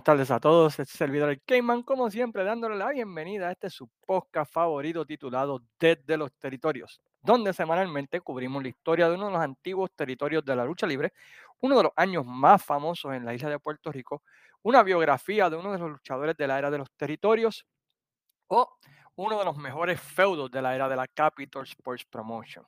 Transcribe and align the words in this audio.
buenas 0.00 0.04
tardes 0.18 0.30
a 0.30 0.40
todos. 0.40 0.78
Este 0.78 0.96
servidor 0.96 1.28
el 1.28 1.42
Cayman, 1.42 1.82
como 1.82 2.10
siempre, 2.10 2.42
dándole 2.42 2.74
la 2.74 2.88
bienvenida 2.88 3.48
a 3.48 3.52
este 3.52 3.68
su 3.68 3.86
podcast 4.06 4.50
favorito 4.50 5.04
titulado 5.04 5.60
Desde 5.78 6.16
los 6.16 6.32
Territorios, 6.38 7.02
donde 7.20 7.52
semanalmente 7.52 8.18
cubrimos 8.22 8.62
la 8.62 8.70
historia 8.70 9.10
de 9.10 9.16
uno 9.16 9.26
de 9.26 9.32
los 9.32 9.42
antiguos 9.42 9.90
territorios 9.94 10.42
de 10.42 10.56
la 10.56 10.64
lucha 10.64 10.86
libre, 10.86 11.12
uno 11.60 11.76
de 11.76 11.82
los 11.82 11.92
años 11.96 12.24
más 12.24 12.64
famosos 12.64 13.12
en 13.12 13.26
la 13.26 13.34
isla 13.34 13.50
de 13.50 13.58
Puerto 13.58 13.92
Rico, 13.92 14.22
una 14.62 14.82
biografía 14.82 15.50
de 15.50 15.56
uno 15.56 15.70
de 15.70 15.78
los 15.78 15.90
luchadores 15.90 16.34
de 16.34 16.46
la 16.46 16.58
era 16.58 16.70
de 16.70 16.78
los 16.78 16.90
territorios 16.92 17.66
o 18.46 18.78
uno 19.16 19.38
de 19.38 19.44
los 19.44 19.58
mejores 19.58 20.00
feudos 20.00 20.50
de 20.50 20.62
la 20.62 20.74
era 20.74 20.88
de 20.88 20.96
la 20.96 21.08
Capital 21.08 21.64
Sports 21.64 22.06
Promotion. 22.06 22.64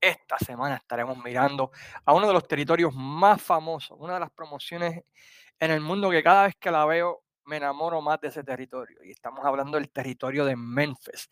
Esta 0.00 0.38
semana 0.38 0.74
estaremos 0.74 1.22
mirando 1.22 1.70
a 2.04 2.12
uno 2.14 2.26
de 2.26 2.32
los 2.32 2.48
territorios 2.48 2.92
más 2.96 3.40
famosos, 3.40 3.96
una 4.00 4.14
de 4.14 4.20
las 4.20 4.30
promociones 4.32 5.04
en 5.58 5.70
el 5.70 5.80
mundo 5.80 6.10
que 6.10 6.22
cada 6.22 6.44
vez 6.44 6.54
que 6.58 6.70
la 6.70 6.84
veo 6.84 7.22
me 7.46 7.56
enamoro 7.58 8.00
más 8.00 8.20
de 8.20 8.28
ese 8.28 8.42
territorio. 8.42 9.02
Y 9.04 9.10
estamos 9.10 9.44
hablando 9.44 9.78
del 9.78 9.90
territorio 9.90 10.44
de 10.44 10.56
Memphis. 10.56 11.28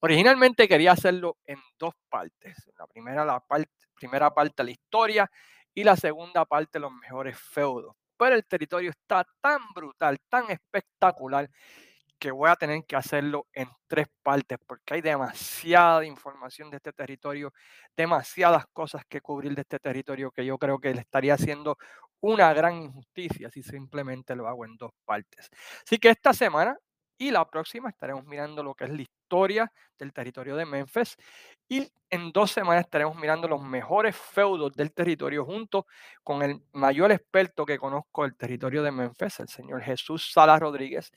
Originalmente 0.00 0.66
quería 0.66 0.92
hacerlo 0.92 1.38
en 1.44 1.58
dos 1.78 1.94
partes. 2.08 2.70
La 2.78 2.86
primera, 2.86 3.24
la 3.24 3.40
parte, 3.40 3.70
primera 3.94 4.34
parte, 4.34 4.64
la 4.64 4.70
historia, 4.72 5.30
y 5.74 5.84
la 5.84 5.96
segunda 5.96 6.44
parte, 6.44 6.78
los 6.78 6.92
mejores 6.92 7.38
feudos. 7.38 7.94
Pero 8.16 8.34
el 8.34 8.44
territorio 8.44 8.90
está 8.90 9.26
tan 9.40 9.60
brutal, 9.74 10.18
tan 10.28 10.50
espectacular, 10.50 11.48
que 12.22 12.30
voy 12.30 12.48
a 12.48 12.54
tener 12.54 12.84
que 12.84 12.94
hacerlo 12.94 13.48
en 13.52 13.68
tres 13.88 14.06
partes 14.22 14.56
porque 14.64 14.94
hay 14.94 15.00
demasiada 15.00 16.04
información 16.04 16.70
de 16.70 16.76
este 16.76 16.92
territorio, 16.92 17.52
demasiadas 17.96 18.64
cosas 18.72 19.02
que 19.08 19.20
cubrir 19.20 19.56
de 19.56 19.62
este 19.62 19.80
territorio 19.80 20.30
que 20.30 20.46
yo 20.46 20.56
creo 20.56 20.78
que 20.78 20.94
le 20.94 21.00
estaría 21.00 21.34
haciendo 21.34 21.78
una 22.20 22.54
gran 22.54 22.76
injusticia 22.76 23.50
si 23.50 23.64
simplemente 23.64 24.36
lo 24.36 24.46
hago 24.46 24.64
en 24.64 24.76
dos 24.76 24.92
partes. 25.04 25.50
Así 25.84 25.98
que 25.98 26.10
esta 26.10 26.32
semana 26.32 26.78
y 27.18 27.32
la 27.32 27.44
próxima 27.44 27.88
estaremos 27.88 28.24
mirando 28.24 28.62
lo 28.62 28.74
que 28.74 28.84
es 28.84 28.90
la 28.90 29.02
historia 29.02 29.72
del 29.98 30.12
territorio 30.12 30.54
de 30.54 30.64
Memphis 30.64 31.16
y 31.68 31.90
en 32.08 32.30
dos 32.30 32.52
semanas 32.52 32.84
estaremos 32.84 33.16
mirando 33.16 33.48
los 33.48 33.62
mejores 33.62 34.14
feudos 34.14 34.72
del 34.74 34.92
territorio 34.92 35.44
junto 35.44 35.86
con 36.22 36.42
el 36.42 36.62
mayor 36.72 37.10
experto 37.10 37.66
que 37.66 37.78
conozco 37.78 38.22
del 38.22 38.36
territorio 38.36 38.82
de 38.84 38.92
Memphis, 38.92 39.40
el 39.40 39.48
señor 39.48 39.82
Jesús 39.82 40.30
Salas 40.32 40.60
Rodríguez, 40.60 41.10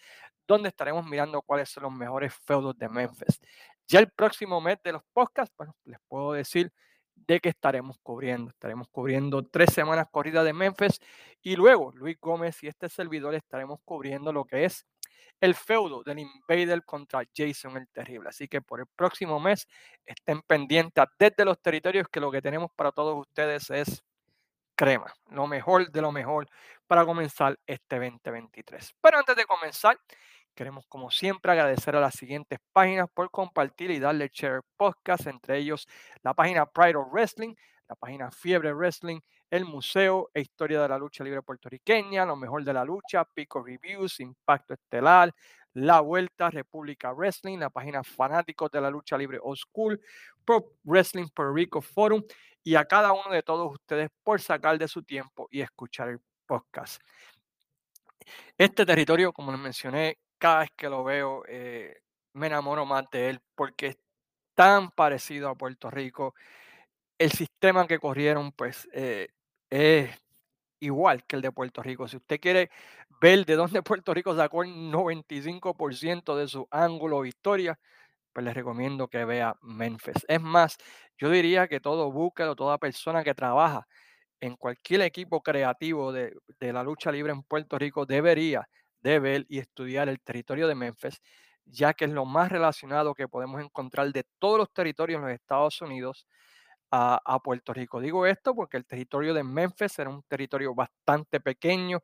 donde 0.47 0.69
estaremos 0.69 1.05
mirando 1.05 1.41
cuáles 1.41 1.69
son 1.69 1.83
los 1.83 1.93
mejores 1.93 2.33
feudos 2.45 2.77
de 2.77 2.89
Memphis. 2.89 3.39
Ya 3.87 3.99
el 3.99 4.11
próximo 4.11 4.59
mes 4.61 4.77
de 4.83 4.93
los 4.93 5.03
podcasts, 5.13 5.53
bueno, 5.57 5.75
les 5.85 5.99
puedo 6.07 6.33
decir 6.33 6.71
de 7.15 7.39
qué 7.39 7.49
estaremos 7.49 7.97
cubriendo. 8.03 8.49
Estaremos 8.49 8.87
cubriendo 8.89 9.43
tres 9.43 9.73
semanas 9.73 10.07
corridas 10.11 10.45
de 10.45 10.53
Memphis 10.53 10.99
y 11.41 11.55
luego 11.55 11.91
Luis 11.95 12.17
Gómez 12.19 12.61
y 12.63 12.67
este 12.67 12.89
servidor 12.89 13.35
estaremos 13.35 13.79
cubriendo 13.83 14.31
lo 14.33 14.45
que 14.45 14.65
es 14.65 14.85
el 15.41 15.55
feudo 15.55 16.03
del 16.03 16.19
Invader 16.19 16.83
contra 16.83 17.23
Jason 17.35 17.77
el 17.77 17.87
Terrible. 17.89 18.29
Así 18.29 18.47
que 18.47 18.61
por 18.61 18.79
el 18.79 18.87
próximo 18.95 19.39
mes 19.39 19.67
estén 20.05 20.41
pendientes 20.41 21.05
desde 21.19 21.45
los 21.45 21.61
territorios 21.61 22.07
que 22.09 22.19
lo 22.19 22.31
que 22.31 22.41
tenemos 22.41 22.71
para 22.75 22.91
todos 22.91 23.19
ustedes 23.19 23.69
es 23.69 24.03
crema, 24.75 25.13
lo 25.29 25.47
mejor 25.47 25.89
de 25.89 26.01
lo 26.01 26.11
mejor 26.11 26.47
para 26.85 27.05
comenzar 27.05 27.57
este 27.65 27.97
2023. 27.97 28.95
Pero 29.01 29.17
antes 29.17 29.35
de 29.35 29.45
comenzar, 29.45 29.97
Queremos, 30.55 30.85
como 30.87 31.11
siempre, 31.11 31.51
agradecer 31.51 31.97
a 31.97 31.99
las 31.99 32.15
siguientes 32.15 32.59
páginas 32.71 33.09
por 33.13 33.29
compartir 33.29 33.91
y 33.91 33.99
darle 33.99 34.31
share 34.33 34.61
podcast, 34.77 35.27
entre 35.27 35.57
ellos 35.57 35.85
la 36.23 36.33
página 36.33 36.65
Pride 36.65 36.95
of 36.95 37.11
Wrestling, 37.11 37.53
la 37.89 37.95
página 37.95 38.31
Fiebre 38.31 38.73
Wrestling, 38.73 39.19
el 39.49 39.65
Museo 39.65 40.29
e 40.33 40.39
Historia 40.39 40.81
de 40.81 40.87
la 40.87 40.97
Lucha 40.97 41.25
Libre 41.25 41.41
Puertorriqueña, 41.41 42.25
lo 42.25 42.37
mejor 42.37 42.63
de 42.63 42.71
la 42.71 42.85
lucha, 42.85 43.25
Pico 43.25 43.61
Reviews, 43.61 44.21
Impacto 44.21 44.73
Estelar, 44.75 45.33
La 45.73 45.99
Vuelta, 45.99 46.49
República 46.49 47.11
Wrestling, 47.11 47.57
la 47.57 47.69
página 47.69 48.01
Fanáticos 48.01 48.71
de 48.71 48.79
la 48.79 48.89
Lucha 48.89 49.17
Libre 49.17 49.39
Old 49.41 49.57
School, 49.57 49.99
Pro 50.45 50.71
Wrestling 50.85 51.27
Puerto 51.35 51.53
Rico 51.53 51.81
Forum 51.81 52.23
y 52.63 52.75
a 52.75 52.85
cada 52.85 53.11
uno 53.11 53.29
de 53.29 53.43
todos 53.43 53.73
ustedes 53.73 54.09
por 54.23 54.39
sacar 54.39 54.77
de 54.77 54.87
su 54.87 55.03
tiempo 55.03 55.49
y 55.51 55.59
escuchar 55.59 56.07
el 56.07 56.21
podcast. 56.45 57.01
Este 58.57 58.85
territorio, 58.85 59.33
como 59.33 59.51
les 59.51 59.59
mencioné, 59.59 60.17
cada 60.37 60.59
vez 60.61 60.69
que 60.77 60.89
lo 60.89 61.03
veo 61.03 61.43
eh, 61.47 62.01
me 62.33 62.47
enamoro 62.47 62.85
más 62.85 63.05
de 63.11 63.29
él 63.29 63.41
porque 63.55 63.87
es 63.87 63.97
tan 64.55 64.91
parecido 64.91 65.49
a 65.49 65.55
Puerto 65.55 65.91
Rico. 65.91 66.35
El 67.17 67.31
sistema 67.31 67.87
que 67.87 67.99
corrieron, 67.99 68.51
pues, 68.51 68.87
eh, 68.93 69.29
es 69.69 70.11
igual 70.79 71.25
que 71.25 71.35
el 71.37 71.41
de 71.41 71.51
Puerto 71.51 71.81
Rico. 71.83 72.07
Si 72.07 72.17
usted 72.17 72.39
quiere 72.39 72.69
ver 73.21 73.45
de 73.45 73.55
dónde 73.55 73.81
Puerto 73.83 74.13
Rico 74.13 74.35
sacó 74.35 74.63
el 74.63 74.91
95% 74.91 76.35
de 76.37 76.47
su 76.47 76.67
ángulo 76.71 77.17
o 77.19 77.25
historia, 77.25 77.79
pues 78.33 78.45
les 78.45 78.53
recomiendo 78.55 79.07
que 79.09 79.25
vea 79.25 79.55
Memphis. 79.61 80.25
Es 80.27 80.41
más, 80.41 80.77
yo 81.17 81.29
diría 81.29 81.67
que 81.67 81.79
todo 81.81 82.11
búsquedo, 82.11 82.55
toda 82.55 82.77
persona 82.79 83.23
que 83.23 83.35
trabaja 83.35 83.87
en 84.41 84.55
cualquier 84.57 85.01
equipo 85.01 85.41
creativo 85.43 86.11
de, 86.13 86.35
de 86.59 86.73
la 86.73 86.83
lucha 86.83 87.11
libre 87.11 87.33
en 87.33 87.43
Puerto 87.43 87.77
Rico 87.79 88.05
debería 88.05 88.67
de 89.05 89.19
ver 89.19 89.45
y 89.49 89.59
estudiar 89.59 90.09
el 90.09 90.19
territorio 90.19 90.67
de 90.67 90.73
Memphis, 90.73 91.21
ya 91.65 91.93
que 91.93 92.05
es 92.05 92.11
lo 92.11 92.25
más 92.25 92.51
relacionado 92.51 93.13
que 93.13 93.27
podemos 93.27 93.61
encontrar 93.61 94.11
de 94.11 94.25
todos 94.39 94.57
los 94.57 94.73
territorios 94.73 95.19
en 95.19 95.25
los 95.27 95.33
Estados 95.33 95.79
Unidos 95.81 96.27
a, 96.91 97.39
Puerto 97.43 97.73
Rico. 97.73 97.99
Digo 97.99 98.25
esto 98.25 98.55
porque 98.55 98.77
el 98.77 98.85
territorio 98.85 99.33
de 99.33 99.43
Memphis 99.43 99.99
era 99.99 100.09
un 100.09 100.23
territorio 100.23 100.73
bastante 100.73 101.39
pequeño, 101.39 102.01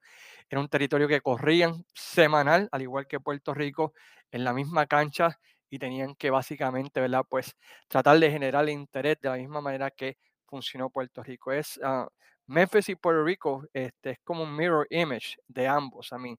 era 0.49 0.59
un 0.61 0.67
territorio 0.67 1.07
que 1.07 1.21
corrían 1.21 1.85
semanal, 1.93 2.67
al 2.71 2.81
igual 2.81 3.07
que 3.07 3.19
Puerto 3.19 3.53
Rico, 3.53 3.93
en 4.31 4.43
la 4.43 4.53
misma 4.53 4.85
cancha 4.85 5.39
y 5.69 5.79
tenían 5.79 6.13
que 6.15 6.29
básicamente, 6.29 6.99
¿verdad? 6.99 7.25
Pues 7.27 7.55
tratar 7.87 8.19
de 8.19 8.29
generar 8.29 8.67
interés 8.69 9.17
de 9.21 9.29
la 9.29 9.37
misma 9.37 9.61
manera 9.61 9.89
que 9.89 10.17
funcionó 10.45 10.89
Puerto 10.89 11.23
Rico. 11.23 11.51
Es 11.53 11.79
ah, 11.83 12.07
Memphis 12.47 12.89
y 12.89 12.95
Puerto 12.95 13.23
Rico, 13.23 13.65
este, 13.73 14.11
es 14.11 14.19
como 14.23 14.43
un 14.43 14.55
mirror 14.55 14.85
image 14.89 15.37
de 15.47 15.67
ambos. 15.67 16.11
a 16.11 16.17
mí 16.17 16.37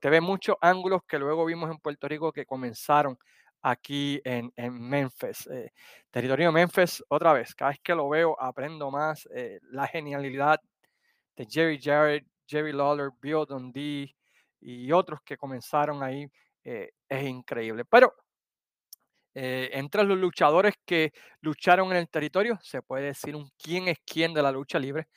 Usted 0.00 0.12
ve 0.12 0.22
muchos 0.22 0.56
ángulos 0.62 1.02
que 1.06 1.18
luego 1.18 1.44
vimos 1.44 1.70
en 1.70 1.76
Puerto 1.76 2.08
Rico 2.08 2.32
que 2.32 2.46
comenzaron 2.46 3.18
aquí 3.60 4.18
en, 4.24 4.50
Memphis. 4.56 5.46
Eh, 5.48 5.72
territorio 6.10 6.50
Memphis, 6.50 7.04
otra 7.08 7.34
vez, 7.34 7.54
cada 7.54 7.72
vez 7.72 7.80
que 7.82 7.94
lo 7.94 8.08
veo 8.08 8.34
aprendo 8.40 8.90
más 8.90 9.28
eh, 9.34 9.60
la 9.64 9.86
genialidad 9.86 10.58
de 11.36 11.46
Jerry 11.46 11.78
Jarrett, 11.78 12.24
Jerry 12.46 12.72
Lawler, 12.72 13.10
Bill 13.20 13.44
Dundee 13.46 14.16
y 14.62 14.90
otros 14.90 15.20
que 15.22 15.36
comenzaron 15.36 16.02
ahí. 16.02 16.26
Eh, 16.64 16.92
es 17.06 17.22
increíble. 17.22 17.84
Pero 17.84 18.14
entre 19.34 20.04
los 20.04 20.16
luchadores 20.16 20.76
que 20.86 21.12
lucharon 21.42 21.90
en 21.92 21.98
el 21.98 22.08
territorio, 22.08 22.58
se 22.62 22.80
puede 22.80 23.04
decir 23.04 23.34
quién 23.62 23.88
es 23.88 23.98
quién 24.06 24.32
de 24.32 24.42
la 24.42 24.50
lucha 24.50 24.78
libre 24.78 25.08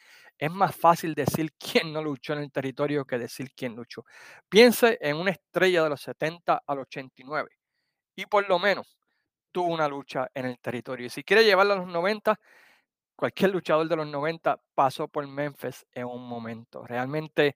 es 0.44 0.52
más 0.52 0.76
fácil 0.76 1.14
decir 1.14 1.54
quién 1.58 1.94
no 1.94 2.04
luchó 2.04 2.34
en 2.34 2.40
el 2.40 2.52
territorio 2.52 3.06
que 3.06 3.18
decir 3.18 3.52
quién 3.56 3.78
luchó. 3.78 4.04
Piense 4.50 4.98
en 5.00 5.16
una 5.16 5.32
estrella 5.32 5.84
de 5.84 5.90
los 5.90 6.02
70 6.02 6.64
al 6.68 6.80
89 6.80 7.50
y 8.18 8.26
por 8.26 8.50
lo 8.50 8.60
menos 8.60 8.98
tuvo 9.54 9.74
una 9.74 9.88
lucha 9.88 10.28
en 10.34 10.48
el 10.48 10.60
territorio. 10.60 11.06
Y 11.06 11.10
si 11.10 11.24
quiere 11.24 11.46
llevarla 11.46 11.76
a 11.76 11.78
los 11.78 11.88
90, 11.88 12.38
cualquier 13.16 13.52
luchador 13.52 13.88
de 13.88 13.96
los 13.96 14.08
90 14.08 14.60
pasó 14.76 15.08
por 15.08 15.26
Memphis 15.26 15.86
en 15.94 16.08
un 16.08 16.28
momento. 16.28 16.86
Realmente, 16.86 17.56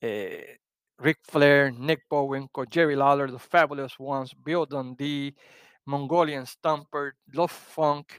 eh, 0.00 0.58
Rick 0.98 1.20
Flair, 1.22 1.72
Nick 1.74 2.06
Bowen, 2.10 2.48
Jerry 2.68 2.96
Lawler, 2.96 3.30
The 3.30 3.38
Fabulous 3.38 3.94
Ones, 4.00 4.34
Bill 4.42 4.66
Dundee, 4.68 5.36
Mongolian 5.84 6.44
Stumper, 6.44 7.14
Love 7.26 7.52
Funk, 7.52 8.14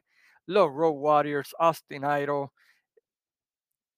los 0.45 0.71
Road 0.71 0.95
Warriors, 0.95 1.53
Austin 1.59 2.05
Idol, 2.05 2.53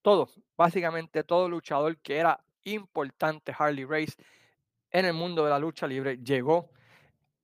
todo, 0.02 0.30
básicamente 0.58 1.24
todo 1.24 1.50
luchador 1.50 1.98
que 1.98 2.18
era 2.18 2.44
importante, 2.64 3.54
Harley 3.58 3.86
Race, 3.86 4.16
en 4.92 5.06
el 5.06 5.14
mundo 5.14 5.44
de 5.44 5.50
la 5.50 5.60
lucha 5.60 5.88
libre, 5.88 6.18
llegó 6.18 6.72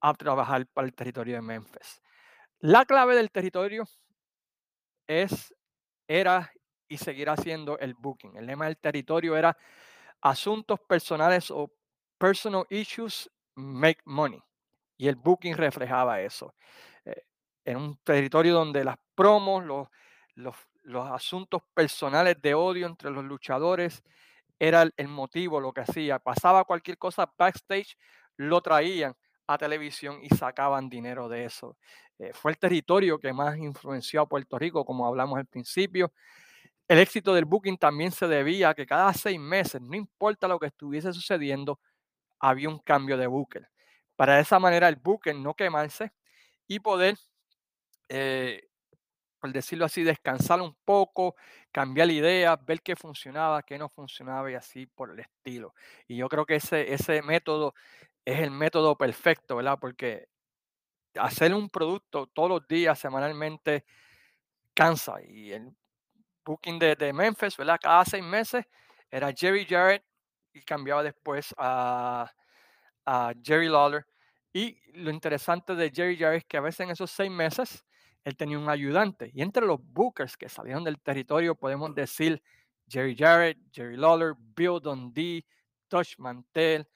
a 0.02 0.14
trabajar 0.14 0.66
para 0.68 0.88
el 0.88 0.94
territorio 0.94 1.36
de 1.36 1.42
Memphis. 1.42 2.02
La 2.60 2.86
clave 2.86 3.16
del 3.16 3.32
territorio 3.32 3.88
es, 5.08 5.54
era 6.08 6.52
y 6.88 6.98
seguirá 6.98 7.36
siendo 7.38 7.78
el 7.80 7.94
booking. 7.94 8.38
El 8.38 8.46
lema 8.46 8.66
del 8.66 8.78
territorio 8.78 9.36
era 9.36 9.58
asuntos 10.22 10.80
personales 10.80 11.52
o 11.52 11.72
personal 12.18 12.66
issues 12.70 13.30
make 13.56 14.02
money. 14.06 14.42
Y 14.98 15.08
el 15.08 15.16
booking 15.16 15.56
reflejaba 15.56 16.22
eso. 16.22 16.56
Eh, 17.04 17.24
en 17.66 17.78
un 17.78 17.98
territorio 17.98 18.54
donde 18.54 18.84
las 18.84 18.98
promos, 19.14 19.66
los, 20.36 20.56
los 20.86 21.10
asuntos 21.10 21.62
personales 21.74 22.42
de 22.42 22.54
odio 22.54 22.88
entre 22.88 23.10
los 23.10 23.24
luchadores 23.24 24.04
era 24.60 24.88
el, 24.96 25.08
motivo, 25.08 25.60
lo 25.60 25.74
que 25.74 25.82
hacía. 25.82 26.20
Pasaba 26.20 26.64
cualquier 26.64 26.98
cosa 26.98 27.32
backstage, 27.38 27.98
lo 28.38 28.62
traían 28.62 29.14
a 29.48 29.58
televisión 29.58 30.20
y 30.22 30.30
sacaban 30.30 30.90
dinero 30.90 31.28
de 31.28 31.46
eso. 31.46 31.78
Eh, 32.20 32.32
fue 32.34 32.52
el 32.52 32.58
territorio 32.58 33.20
que 33.20 33.34
más 33.34 33.58
influenció 33.58 34.22
a 34.22 34.28
Puerto 34.28 34.58
Rico, 34.58 34.86
como 34.86 35.06
hablamos 35.06 35.38
al 35.38 35.46
principio. 35.46 36.14
El 36.88 37.00
éxito 37.00 37.34
del 37.34 37.46
booking 37.46 37.78
también 37.78 38.12
se 38.12 38.28
debía 38.28 38.70
a 38.70 38.74
que 38.76 38.86
cada 38.86 39.12
seis 39.14 39.40
meses, 39.40 39.82
no 39.82 39.96
importa 39.96 40.48
lo 40.48 40.60
que 40.60 40.68
estuviese 40.68 41.12
sucediendo, 41.14 41.80
había 42.40 42.70
un 42.70 42.80
cambio 42.80 43.18
de 43.18 43.28
booker. 43.28 43.68
Para 44.16 44.40
esa 44.40 44.60
manera 44.60 44.88
el 44.88 44.96
booker 44.96 45.36
no 45.36 45.56
quemarse 45.56 46.12
y 46.68 46.80
poder, 46.80 47.18
eh, 48.10 48.68
por 49.46 49.54
decirlo 49.54 49.86
así, 49.86 50.04
descansar 50.04 50.60
un 50.60 50.76
poco, 50.86 51.36
cambiar 51.72 52.10
ideas, 52.10 52.58
ver 52.66 52.82
qué 52.82 52.96
funcionaba, 52.96 53.62
qué 53.62 53.78
no 53.78 53.90
funcionaba 53.90 54.50
y 54.50 54.56
así 54.56 54.88
por 54.88 55.12
el 55.12 55.20
estilo. 55.20 55.76
Y 56.08 56.18
yo 56.18 56.28
creo 56.30 56.48
que 56.48 56.56
ese, 56.56 56.92
ese 56.92 57.22
método 57.22 57.76
es 58.26 58.40
el 58.40 58.50
método 58.50 58.98
perfecto, 58.98 59.58
¿verdad? 59.58 59.78
Porque 59.80 60.30
hacer 61.14 61.54
un 61.54 61.70
producto 61.70 62.26
todos 62.26 62.50
los 62.50 62.68
días, 62.68 62.98
semanalmente, 62.98 63.86
cansa. 64.74 65.18
Y 65.22 65.52
el 65.52 65.70
booking 66.44 66.80
de, 66.80 66.96
de 66.96 67.14
Memphis, 67.14 67.56
¿verdad? 67.56 67.78
Cada 67.80 68.04
seis 68.04 68.24
meses 68.24 68.66
era 69.12 69.32
Jerry 69.32 69.68
Jarrett 69.70 70.04
y 70.54 70.62
cambiaba 70.64 71.04
después 71.04 71.54
a, 71.60 72.34
a 73.06 73.34
Jerry 73.44 73.70
Lawler. 73.70 74.08
Y 74.52 74.76
lo 74.94 75.12
interesante 75.12 75.76
de 75.76 75.92
Jerry 75.92 76.18
Jarrett 76.18 76.42
es 76.42 76.46
que 76.46 76.58
a 76.58 76.62
veces 76.62 76.80
en 76.80 76.90
esos 76.90 77.12
seis 77.12 77.30
meses 77.30 77.86
él 78.26 78.36
tenía 78.36 78.58
un 78.60 78.70
ayudante. 78.70 79.32
Y 79.34 79.42
entre 79.42 79.66
los 79.66 79.80
bookers 79.82 80.36
que 80.36 80.50
salieron 80.50 80.84
del 80.84 81.00
territorio 81.00 81.56
podemos 81.56 81.94
decir 81.94 82.42
Jerry 82.90 83.16
Jarrett, 83.16 83.58
Jerry 83.72 83.96
Lawler, 83.96 84.34
Bill 84.38 84.80
Dundee, 84.82 85.46
Touch 85.88 86.18
Mantel, 86.18 86.88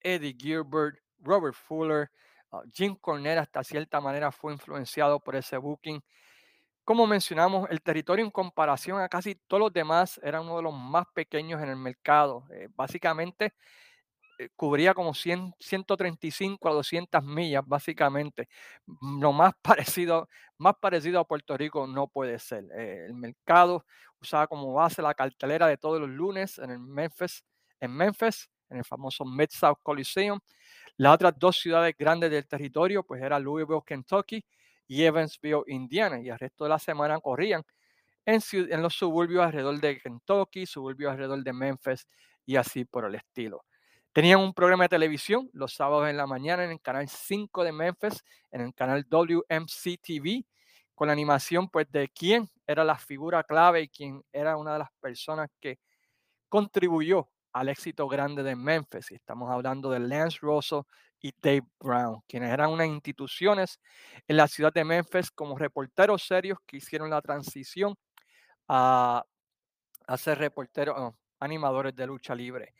Eddie 0.00 0.34
Gilbert, 0.36 0.98
Robert 1.20 1.54
Fuller, 1.54 2.10
uh, 2.52 2.62
Jim 2.72 2.96
Cornette 2.96 3.38
hasta 3.38 3.62
cierta 3.62 4.00
manera 4.00 4.32
fue 4.32 4.54
influenciado 4.54 5.20
por 5.20 5.36
ese 5.36 5.58
booking. 5.58 6.02
Como 6.84 7.06
mencionamos, 7.06 7.68
el 7.70 7.82
territorio 7.82 8.24
en 8.24 8.30
comparación 8.30 8.98
a 8.98 9.10
casi 9.10 9.34
todos 9.34 9.60
los 9.60 9.72
demás 9.72 10.18
era 10.22 10.40
uno 10.40 10.56
de 10.56 10.62
los 10.62 10.74
más 10.74 11.04
pequeños 11.12 11.62
en 11.62 11.68
el 11.68 11.76
mercado. 11.76 12.46
Eh, 12.50 12.68
básicamente 12.74 13.52
cubría 14.56 14.94
como 14.94 15.14
100, 15.14 15.54
135 15.58 16.68
a 16.68 16.72
200 16.72 17.22
millas, 17.24 17.62
básicamente. 17.66 18.48
Mm, 18.86 19.20
lo 19.22 19.32
más 19.32 19.54
parecido, 19.62 20.28
más 20.58 20.74
parecido 20.80 21.20
a 21.20 21.24
Puerto 21.26 21.56
Rico 21.56 21.86
no 21.86 22.08
puede 22.08 22.38
ser. 22.38 22.64
Eh, 22.76 23.06
el 23.06 23.14
mercado 23.14 23.84
usaba 24.20 24.46
como 24.46 24.72
base 24.72 25.02
la 25.02 25.14
cartelera 25.14 25.66
de 25.66 25.76
todos 25.76 26.00
los 26.00 26.10
lunes 26.10 26.58
en 26.58 26.70
el 26.70 26.78
Memphis, 26.78 27.44
en 27.80 27.92
Memphis, 27.92 28.48
en 28.70 28.78
el 28.78 28.84
famoso 28.84 29.24
Mid-South 29.24 29.78
Coliseum. 29.82 30.40
Las 30.96 31.14
otras 31.14 31.34
dos 31.38 31.56
ciudades 31.56 31.94
grandes 31.96 32.30
del 32.30 32.46
territorio, 32.46 33.04
pues 33.04 33.22
era 33.22 33.38
Louisville, 33.38 33.82
Kentucky 33.86 34.44
y 34.88 35.04
Evansville, 35.04 35.62
Indiana. 35.68 36.20
Y 36.20 36.28
el 36.28 36.38
resto 36.38 36.64
de 36.64 36.70
la 36.70 36.78
semana 36.78 37.20
corrían 37.20 37.62
en, 38.26 38.40
en 38.52 38.82
los 38.82 38.94
suburbios 38.94 39.44
alrededor 39.46 39.80
de 39.80 39.98
Kentucky, 40.00 40.66
suburbios 40.66 41.12
alrededor 41.12 41.42
de 41.42 41.52
Memphis 41.52 42.06
y 42.46 42.56
así 42.56 42.84
por 42.84 43.04
el 43.04 43.14
estilo. 43.14 43.64
Tenían 44.18 44.40
un 44.40 44.52
programa 44.52 44.82
de 44.82 44.88
televisión 44.88 45.48
los 45.52 45.74
sábados 45.74 46.08
en 46.08 46.16
la 46.16 46.26
mañana 46.26 46.64
en 46.64 46.72
el 46.72 46.80
canal 46.80 47.08
5 47.08 47.62
de 47.62 47.70
Memphis, 47.70 48.24
en 48.50 48.62
el 48.62 48.74
canal 48.74 49.06
WMC 49.08 50.00
TV, 50.02 50.44
con 50.92 51.06
la 51.06 51.12
animación 51.12 51.68
pues 51.68 51.88
de 51.92 52.08
quién 52.08 52.50
era 52.66 52.82
la 52.82 52.98
figura 52.98 53.44
clave 53.44 53.82
y 53.82 53.88
quién 53.88 54.24
era 54.32 54.56
una 54.56 54.72
de 54.72 54.80
las 54.80 54.88
personas 55.00 55.48
que 55.60 55.78
contribuyó 56.48 57.28
al 57.52 57.68
éxito 57.68 58.08
grande 58.08 58.42
de 58.42 58.56
Memphis. 58.56 59.12
Estamos 59.12 59.52
hablando 59.52 59.88
de 59.88 60.00
Lance 60.00 60.38
Russell 60.42 60.80
y 61.20 61.32
Dave 61.40 61.68
Brown, 61.78 62.20
quienes 62.26 62.52
eran 62.52 62.70
unas 62.70 62.88
instituciones 62.88 63.78
en 64.26 64.36
la 64.36 64.48
ciudad 64.48 64.72
de 64.72 64.82
Memphis 64.82 65.30
como 65.30 65.56
reporteros 65.56 66.24
serios 66.24 66.58
que 66.66 66.78
hicieron 66.78 67.08
la 67.08 67.22
transición 67.22 67.94
a, 68.66 69.24
a 70.08 70.16
ser 70.16 70.38
reporteros, 70.38 71.14
animadores 71.38 71.94
de 71.94 72.04
lucha 72.08 72.34
libre. 72.34 72.74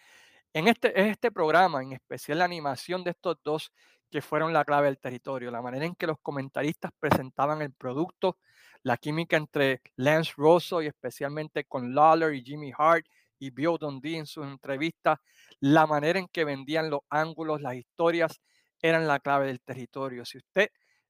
En 0.55 0.67
este, 0.67 1.09
este 1.09 1.31
programa, 1.31 1.83
en 1.83 1.93
especial 1.93 2.39
la 2.39 2.47
animación 2.47 3.05
de 3.05 3.11
estos 3.11 3.37
dos 3.45 3.71
que 4.11 4.23
fueron 4.23 4.53
la 4.53 4.65
clave 4.65 4.87
del 4.87 4.99
territorio, 4.99 5.50
la 5.50 5.61
manera 5.61 5.85
en 5.85 5.95
que 5.95 6.06
los 6.06 6.19
comentaristas 6.23 6.91
presentaban 6.99 7.61
el 7.61 7.73
producto, 7.73 8.39
la 8.83 8.97
química 8.97 9.37
entre 9.37 9.83
Lance 9.97 10.33
Rosso 10.37 10.81
y 10.81 10.87
especialmente 10.87 11.65
con 11.65 11.95
Lawler 11.95 12.35
y 12.35 12.43
Jimmy 12.43 12.73
Hart 12.77 13.05
y 13.39 13.50
Bill 13.50 13.77
Dundee 13.79 14.17
en 14.17 14.27
sus 14.27 14.47
entrevistas, 14.47 15.19
la 15.61 15.87
manera 15.87 16.19
en 16.19 16.29
que 16.29 16.45
vendían 16.45 16.89
los 16.89 17.00
ángulos, 17.11 17.61
las 17.61 17.75
historias, 17.75 18.41
eran 18.81 19.06
la 19.06 19.21
clave 19.21 19.49
del 19.49 19.61
territorio. 19.61 20.25
Si 20.25 20.39
usted 20.39 20.69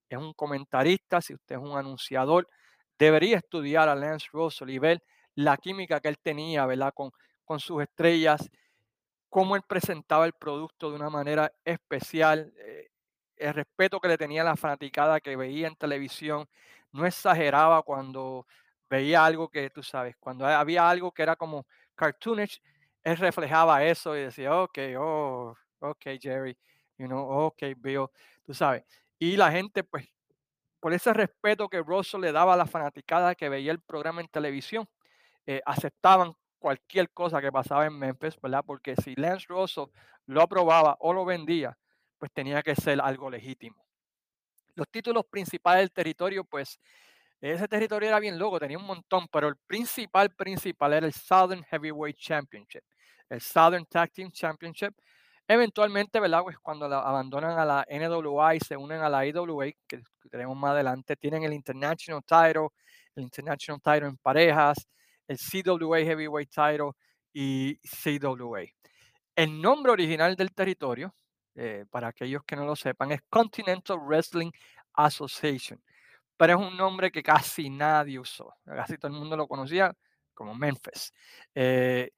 es 0.08 0.19
un 0.19 0.32
comentarista, 0.32 1.20
si 1.20 1.35
usted 1.35 1.56
es 1.56 1.62
un 1.62 1.76
anunciador, 1.76 2.49
debería 2.99 3.37
estudiar 3.37 3.88
a 3.88 3.94
Lance 3.94 4.26
Russell 4.32 4.70
y 4.70 4.79
ver 4.79 5.02
la 5.35 5.56
química 5.56 6.00
que 6.00 6.08
él 6.08 6.19
tenía, 6.20 6.67
¿verdad? 6.67 6.93
Con, 6.94 7.12
con 7.44 7.61
sus 7.61 7.82
estrellas 7.82 8.50
cómo 9.28 9.56
él 9.56 9.62
presentaba 9.62 10.26
el 10.26 10.32
producto 10.32 10.90
de 10.90 10.96
una 10.96 11.10
manera 11.10 11.52
especial, 11.64 12.52
eh, 12.56 12.90
el 13.36 13.54
respeto 13.54 14.00
que 14.00 14.08
le 14.08 14.19
tenía 14.19 14.42
a 14.42 14.46
la 14.46 14.56
fanaticada 14.56 15.20
que 15.20 15.36
veía 15.36 15.69
en 15.69 15.76
televisión, 15.76 16.48
no 16.92 17.06
exageraba 17.06 17.82
cuando 17.82 18.46
veía 18.88 19.25
algo 19.25 19.48
que 19.48 19.70
tú 19.70 19.82
sabes, 19.82 20.16
cuando 20.19 20.46
había 20.46 20.88
algo 20.88 21.12
que 21.12 21.22
era 21.22 21.36
como 21.36 21.66
cartoonish, 21.94 22.60
él 23.04 23.16
reflejaba 23.16 23.84
eso 23.84 24.16
y 24.16 24.22
decía, 24.22 24.54
ok, 24.60 24.78
oh, 24.98 25.56
ok, 25.80 26.06
Jerry, 26.20 26.56
you 26.96 27.06
know, 27.06 27.28
ok, 27.46 27.62
Bill, 27.76 28.06
tú 28.44 28.54
sabes. 28.54 28.84
Y 29.19 29.36
la 29.36 29.50
gente, 29.50 29.84
pues, 29.84 30.08
por 30.80 30.92
ese 30.92 31.12
respeto 31.12 31.69
que 31.69 31.82
Russell 31.82 32.20
le 32.20 32.32
daba 32.32 32.54
a 32.54 32.56
la 32.56 32.66
fanaticada 32.66 33.34
que 33.34 33.48
veía 33.48 33.72
el 33.72 33.80
programa 33.80 34.20
en 34.20 34.28
televisión, 34.28 34.88
eh, 35.46 35.60
aceptaban 35.64 36.34
cualquier 36.58 37.10
cosa 37.10 37.40
que 37.40 37.52
pasaba 37.52 37.87
en 37.87 37.99
Memphis, 37.99 38.38
¿verdad? 38.40 38.62
Porque 38.66 38.94
si 38.96 39.14
Lance 39.14 39.46
Russell 39.49 39.87
lo 40.26 40.43
aprobaba 40.43 40.96
o 41.00 41.12
lo 41.12 41.25
vendía, 41.25 41.76
pues 42.19 42.32
tenía 42.32 42.62
que 42.62 42.75
ser 42.75 43.00
algo 43.00 43.31
legítimo. 43.31 43.84
Los 44.75 44.88
títulos 44.88 45.25
principales 45.26 45.83
del 45.83 45.92
territorio, 45.92 46.44
pues 46.44 46.78
ese 47.40 47.68
territorio 47.68 48.09
era 48.09 48.18
bien 48.18 48.38
loco, 48.38 48.59
tenía 48.59 48.78
un 48.78 48.87
montón, 48.87 49.28
pero 49.28 49.49
el 49.49 49.56
principal, 49.56 50.30
principal 50.30 50.92
era 50.92 51.06
el 51.06 51.12
Southern 51.12 51.62
Heavyweight 51.64 52.16
Championship, 52.16 52.83
el 53.28 53.40
Southern 53.40 53.87
Tag 53.87 54.11
Team 54.12 54.30
Championship. 54.30 54.94
Eventualmente, 55.50 56.21
¿verdad? 56.21 56.42
Pues 56.42 56.59
cuando 56.59 56.85
abandonan 56.85 57.59
a 57.59 57.64
la 57.64 57.87
NWA 57.88 58.56
y 58.56 58.61
se 58.61 58.76
unen 58.76 59.00
a 59.00 59.09
la 59.09 59.25
IWA, 59.25 59.66
que 59.87 60.02
tenemos 60.30 60.54
más 60.56 60.73
adelante, 60.73 61.16
tienen 61.16 61.42
el 61.42 61.54
International 61.54 62.23
Title, 62.23 62.68
el 63.14 63.23
International 63.23 63.80
Title 63.80 64.09
en 64.09 64.16
parejas, 64.18 64.87
el 65.28 65.38
CWA 65.38 65.99
Heavyweight 65.99 66.50
Title 66.50 66.92
y 67.32 67.78
CWA. 67.78 68.62
El 69.37 69.61
nombre 69.61 69.92
original 69.92 70.35
del 70.35 70.52
territorio, 70.52 71.14
eh, 71.54 71.85
para 71.90 72.08
aquellos 72.08 72.42
que 72.44 72.56
no 72.56 72.64
lo 72.64 72.75
sepan, 72.75 73.12
es 73.12 73.20
Continental 73.28 73.99
Wrestling 74.00 74.50
Association, 74.94 75.80
pero 76.37 76.58
es 76.58 76.66
un 76.66 76.76
nombre 76.76 77.12
que 77.12 77.23
casi 77.23 77.70
nadie 77.70 78.18
usó, 78.18 78.52
casi 78.64 78.97
todo 78.99 79.12
el 79.12 79.18
mundo 79.18 79.37
lo 79.37 79.47
conocía 79.47 79.94
como 80.35 80.54
Memphis. 80.54 81.12
Eh, 81.54 82.11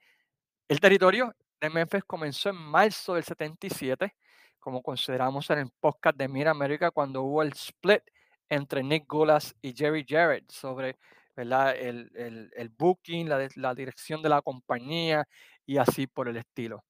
el 0.69 0.81
territorio 0.81 1.35
de 1.61 1.69
Memphis 1.69 2.05
comenzó 2.05 2.51
en 2.51 2.57
marzo 2.57 3.15
del 3.15 3.25
77, 3.25 4.15
como 4.59 4.83
consideramos 4.83 5.51
en 5.51 5.59
el 5.59 5.71
podcast 5.81 6.17
de 6.17 6.29
Mira 6.29 6.53
América, 6.53 6.91
cuando 6.91 7.23
hubo 7.23 7.43
el 7.43 7.53
split 7.53 8.03
entre 8.49 8.83
Nick 8.83 9.07
Gulas 9.07 9.55
y 9.63 9.75
Jerry 9.75 10.05
Jarrett 10.09 10.51
sobre 10.51 10.99
el, 11.43 12.51
el, 12.55 12.69
booking, 12.71 13.29
la, 13.29 13.49
la 13.57 13.75
dirección 13.75 14.23
de 14.23 14.29
la 14.29 14.43
compañía 14.43 15.25
y 15.67 15.79
así 15.79 16.07
por 16.07 16.29
el 16.29 16.37
estilo. 16.37 16.85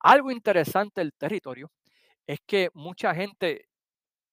Algo 0.00 0.30
interesante 0.30 1.00
del 1.00 1.12
territorio 1.14 1.70
es 2.26 2.40
que 2.46 2.70
mucha 2.74 3.14
gente 3.14 3.66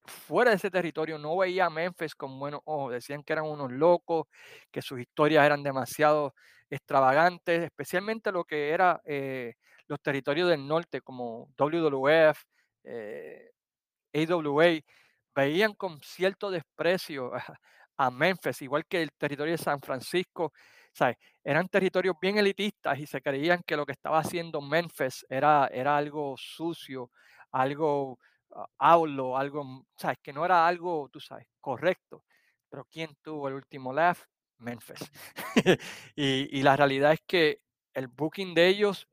fuera 0.04 0.50
de 0.50 0.56
ese 0.56 0.70
territorio 0.70 1.18
no 1.18 1.36
veía 1.36 1.66
a 1.66 1.70
Memphis 1.70 2.14
con 2.14 2.38
buenos 2.38 2.60
ojos, 2.64 2.92
decían 2.92 3.22
que 3.22 3.32
eran 3.32 3.46
unos 3.46 3.72
locos, 3.72 4.26
que 4.70 4.82
sus 4.82 5.00
historias 5.00 5.44
eran 5.44 5.62
demasiado 5.62 6.34
extravagantes, 6.70 7.62
especialmente 7.64 8.32
lo 8.32 8.44
que 8.44 8.70
era 8.70 9.00
eh, 9.04 9.54
los 9.86 10.00
territorios 10.00 10.48
del 10.50 10.66
norte 10.66 11.00
como 11.00 11.48
WWF, 11.56 12.38
eh, 12.84 13.50
AWA, 14.14 14.80
veían 15.34 15.74
con 15.74 16.00
cierto 16.00 16.50
desprecio 16.50 17.32
Memphis, 18.10 18.62
igual 18.62 18.86
que 18.86 19.02
el 19.02 19.12
territorio 19.12 19.52
de 19.52 19.58
San 19.58 19.80
Francisco, 19.80 20.52
¿sabes? 20.92 21.16
eran 21.42 21.68
territorios 21.68 22.16
bien 22.20 22.38
elitistas 22.38 22.98
y 22.98 23.06
se 23.06 23.20
creían 23.20 23.62
que 23.66 23.76
lo 23.76 23.84
que 23.84 23.92
estaba 23.92 24.18
haciendo 24.18 24.60
Memphis 24.60 25.26
era, 25.28 25.68
era 25.72 25.96
algo 25.96 26.34
sucio, 26.38 27.10
algo 27.52 28.18
uh, 28.50 28.64
algo, 28.78 29.86
¿sabes? 29.96 30.18
Que 30.22 30.32
no 30.32 30.44
era 30.44 30.66
algo, 30.66 31.08
tú 31.12 31.20
sabes, 31.20 31.46
correcto. 31.60 32.24
Pero 32.68 32.86
¿quién 32.90 33.16
tuvo 33.22 33.48
el 33.48 33.54
último 33.54 33.92
laugh? 33.92 34.18
Memphis. 34.58 35.10
y, 36.16 36.58
y, 36.58 36.62
la 36.62 36.76
realidad 36.76 37.12
es 37.12 37.20
que 37.26 37.60
el 37.92 38.08
booking 38.08 38.54
de 38.54 38.68
ellos, 38.68 39.08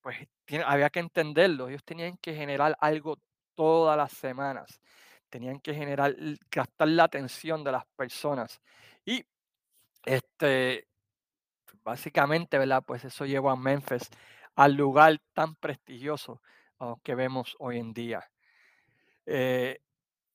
pues 0.00 0.16
había 0.64 0.88
que 0.88 1.00
entenderlo. 1.00 1.68
Ellos 1.68 1.84
tenían 1.84 2.16
que 2.18 2.34
generar 2.34 2.76
algo 2.80 3.18
todas 3.54 3.96
las 3.96 4.12
semanas 4.12 4.80
tenían 5.34 5.58
que 5.58 5.74
generar, 5.74 6.14
captar 6.48 6.86
la 6.86 7.02
atención 7.02 7.64
de 7.64 7.72
las 7.72 7.84
personas. 7.96 8.60
Y 9.04 9.24
este, 10.04 10.86
básicamente, 11.82 12.56
¿verdad? 12.56 12.84
Pues 12.86 13.04
eso 13.04 13.26
llevó 13.26 13.50
a 13.50 13.56
Memphis 13.56 14.08
al 14.54 14.74
lugar 14.74 15.20
tan 15.32 15.56
prestigioso 15.56 16.40
ah, 16.78 16.94
que 17.02 17.16
vemos 17.16 17.56
hoy 17.58 17.80
en 17.80 17.92
día. 17.92 18.30
Eh, 19.26 19.80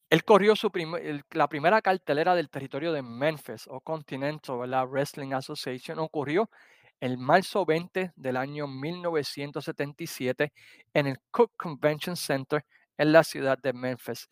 él 0.09 0.25
corrió 0.25 0.53
su 0.57 0.69
prim- 0.69 1.21
la 1.31 1.47
primera 1.47 1.81
cartelera 1.81 2.35
del 2.35 2.49
territorio 2.49 2.91
de 2.91 3.01
Memphis 3.01 3.67
o 3.69 3.79
Continental 3.79 4.59
¿verdad? 4.59 4.85
Wrestling 4.85 5.31
Association 5.31 5.99
ocurrió 5.99 6.49
el 6.99 7.17
marzo 7.17 7.65
20 7.65 8.11
del 8.17 8.35
año 8.35 8.67
1977 8.67 10.51
en 10.93 11.07
el 11.07 11.21
Cook 11.31 11.53
Convention 11.55 12.17
Center 12.17 12.65
en 12.99 13.13
la 13.13 13.23
ciudad 13.23 13.57
de 13.57 13.73
Memphis, 13.73 14.27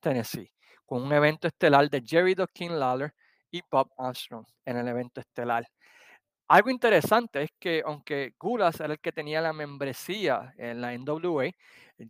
Tennessee, 0.00 0.50
con 0.86 1.02
un 1.02 1.12
evento 1.12 1.48
estelar 1.48 1.88
de 1.90 2.02
Jerry 2.04 2.34
King 2.52 2.70
Lawler 2.70 3.12
y 3.50 3.62
Bob 3.70 3.90
Armstrong 3.96 4.46
en 4.64 4.76
el 4.76 4.88
evento 4.88 5.20
estelar. 5.20 5.66
Algo 6.50 6.70
interesante 6.70 7.42
es 7.42 7.50
que 7.58 7.82
aunque 7.84 8.32
Gulas 8.38 8.80
era 8.80 8.94
el 8.94 9.00
que 9.00 9.12
tenía 9.12 9.42
la 9.42 9.52
membresía 9.52 10.54
en 10.56 10.80
la 10.80 10.96
NWA, 10.96 11.50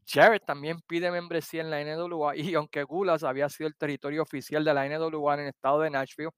Jarrett 0.07 0.45
también 0.47 0.81
pide 0.87 1.11
membresía 1.11 1.63
en 1.63 1.71
la 1.71 1.83
NWA 1.83 2.37
y 2.37 2.55
aunque 2.55 2.85
Gulas 2.85 3.25
había 3.25 3.49
sido 3.49 3.67
el 3.67 3.77
territorio 3.77 4.23
oficial 4.23 4.65
de 4.65 4.75
la 4.75 4.87
NWA 4.87 5.35
en 5.35 5.41
el 5.41 5.49
estado 5.49 5.81
de 5.81 5.91
Nashville 5.91 6.31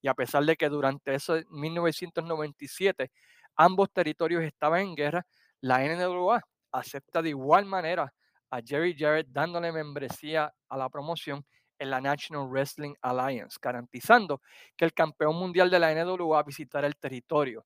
y 0.00 0.06
a 0.06 0.14
pesar 0.14 0.44
de 0.44 0.54
que 0.56 0.68
durante 0.68 1.14
eso 1.14 1.36
1997 1.50 3.10
ambos 3.56 3.90
territorios 3.92 4.44
estaban 4.44 4.82
en 4.82 4.94
guerra, 4.94 5.26
la 5.60 5.80
NWA 5.82 6.40
acepta 6.70 7.22
de 7.22 7.30
igual 7.30 7.64
manera 7.64 8.12
a 8.50 8.60
Jerry 8.64 8.96
Jarrett 8.96 9.28
dándole 9.28 9.72
membresía 9.72 10.52
a 10.68 10.76
la 10.76 10.88
promoción 10.88 11.44
en 11.78 11.90
la 11.90 12.00
National 12.00 12.48
Wrestling 12.48 12.94
Alliance, 13.02 13.58
garantizando 13.60 14.42
que 14.76 14.84
el 14.84 14.92
campeón 14.92 15.36
mundial 15.36 15.70
de 15.70 15.78
la 15.78 15.94
NWA 15.94 16.42
visitara 16.42 16.86
el 16.86 16.96
territorio. 16.96 17.64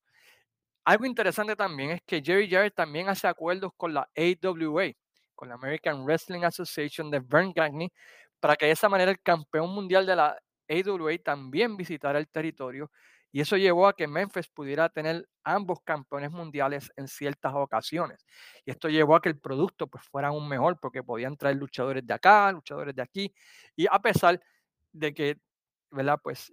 Algo 0.85 1.07
interesante 1.07 1.55
también 1.57 1.93
es 1.93 2.01
que 2.05 2.21
Jerry 2.23 2.51
Jarrett 2.51 2.75
también 2.75 3.09
hace 3.09 3.29
acuerdos 3.29 3.73
con 3.77 3.95
la 3.95 4.09
AWA, 4.17 4.93
con 5.35 5.49
la 5.49 5.55
American 5.55 6.05
Wrestling 6.05 6.43
Association 6.43 7.11
de 7.11 7.21
Vern 7.21 7.53
Gagne, 7.55 7.93
para 8.41 8.57
que 8.57 8.67
de 8.67 8.73
esa 8.73 8.89
manera 8.89 9.11
el 9.13 9.21
campeón 9.21 9.71
mundial 9.71 10.05
de 10.05 10.17
la 10.17 10.37
AWA 10.69 11.19
también 11.25 11.77
visitara 11.77 12.19
el 12.19 12.29
territorio. 12.29 12.91
Y 13.33 13.41
eso 13.41 13.57
llevó 13.57 13.89
a 13.89 13.97
que 13.97 14.07
Memphis 14.07 14.49
pudiera 14.49 14.89
tener 14.91 15.27
ambos 15.43 15.81
campeones 15.83 16.31
mundiales 16.31 16.93
en 16.97 17.09
ciertas 17.09 17.53
ocasiones. 17.55 18.27
Y 18.67 18.71
esto 18.71 18.89
llevó 18.89 19.17
a 19.17 19.23
que 19.23 19.31
el 19.31 19.41
producto 19.41 19.87
pues, 19.87 20.05
fuera 20.05 20.29
aún 20.29 20.47
mejor 20.49 20.79
porque 20.79 21.03
podían 21.03 21.37
traer 21.37 21.57
luchadores 21.57 22.07
de 22.07 22.15
acá, 22.15 22.53
luchadores 22.53 22.95
de 22.95 23.03
aquí. 23.03 23.35
Y 23.75 23.87
a 23.91 23.99
pesar 24.01 24.41
de 24.93 25.15
que, 25.15 25.39
¿verdad? 25.91 26.19
Pues 26.23 26.53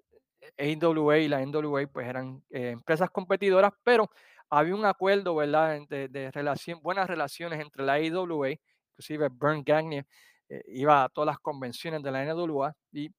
AWA 0.58 1.18
y 1.20 1.28
la 1.28 1.42
NWA 1.46 1.88
pues 1.88 2.08
eran 2.08 2.44
eh, 2.50 2.72
empresas 2.72 3.10
competidoras, 3.12 3.74
pero 3.84 4.10
había 4.50 4.76
un 4.76 4.86
acuerdo, 4.86 5.36
¿verdad? 5.36 5.80
De, 5.90 6.32
relación, 6.32 6.82
buenas 6.82 7.08
relaciones 7.08 7.60
entre 7.60 7.84
la 7.84 7.96
AWA, 7.96 8.52
inclusive 8.92 9.30
Bern 9.32 9.64
Gagne 9.66 10.06
eh, 10.50 10.64
iba 10.68 11.04
a 11.04 11.10
todas 11.10 11.28
las 11.28 11.40
convenciones 11.40 12.02
de 12.02 12.12
la 12.12 12.24
NWA 12.26 12.74
y 12.92 13.10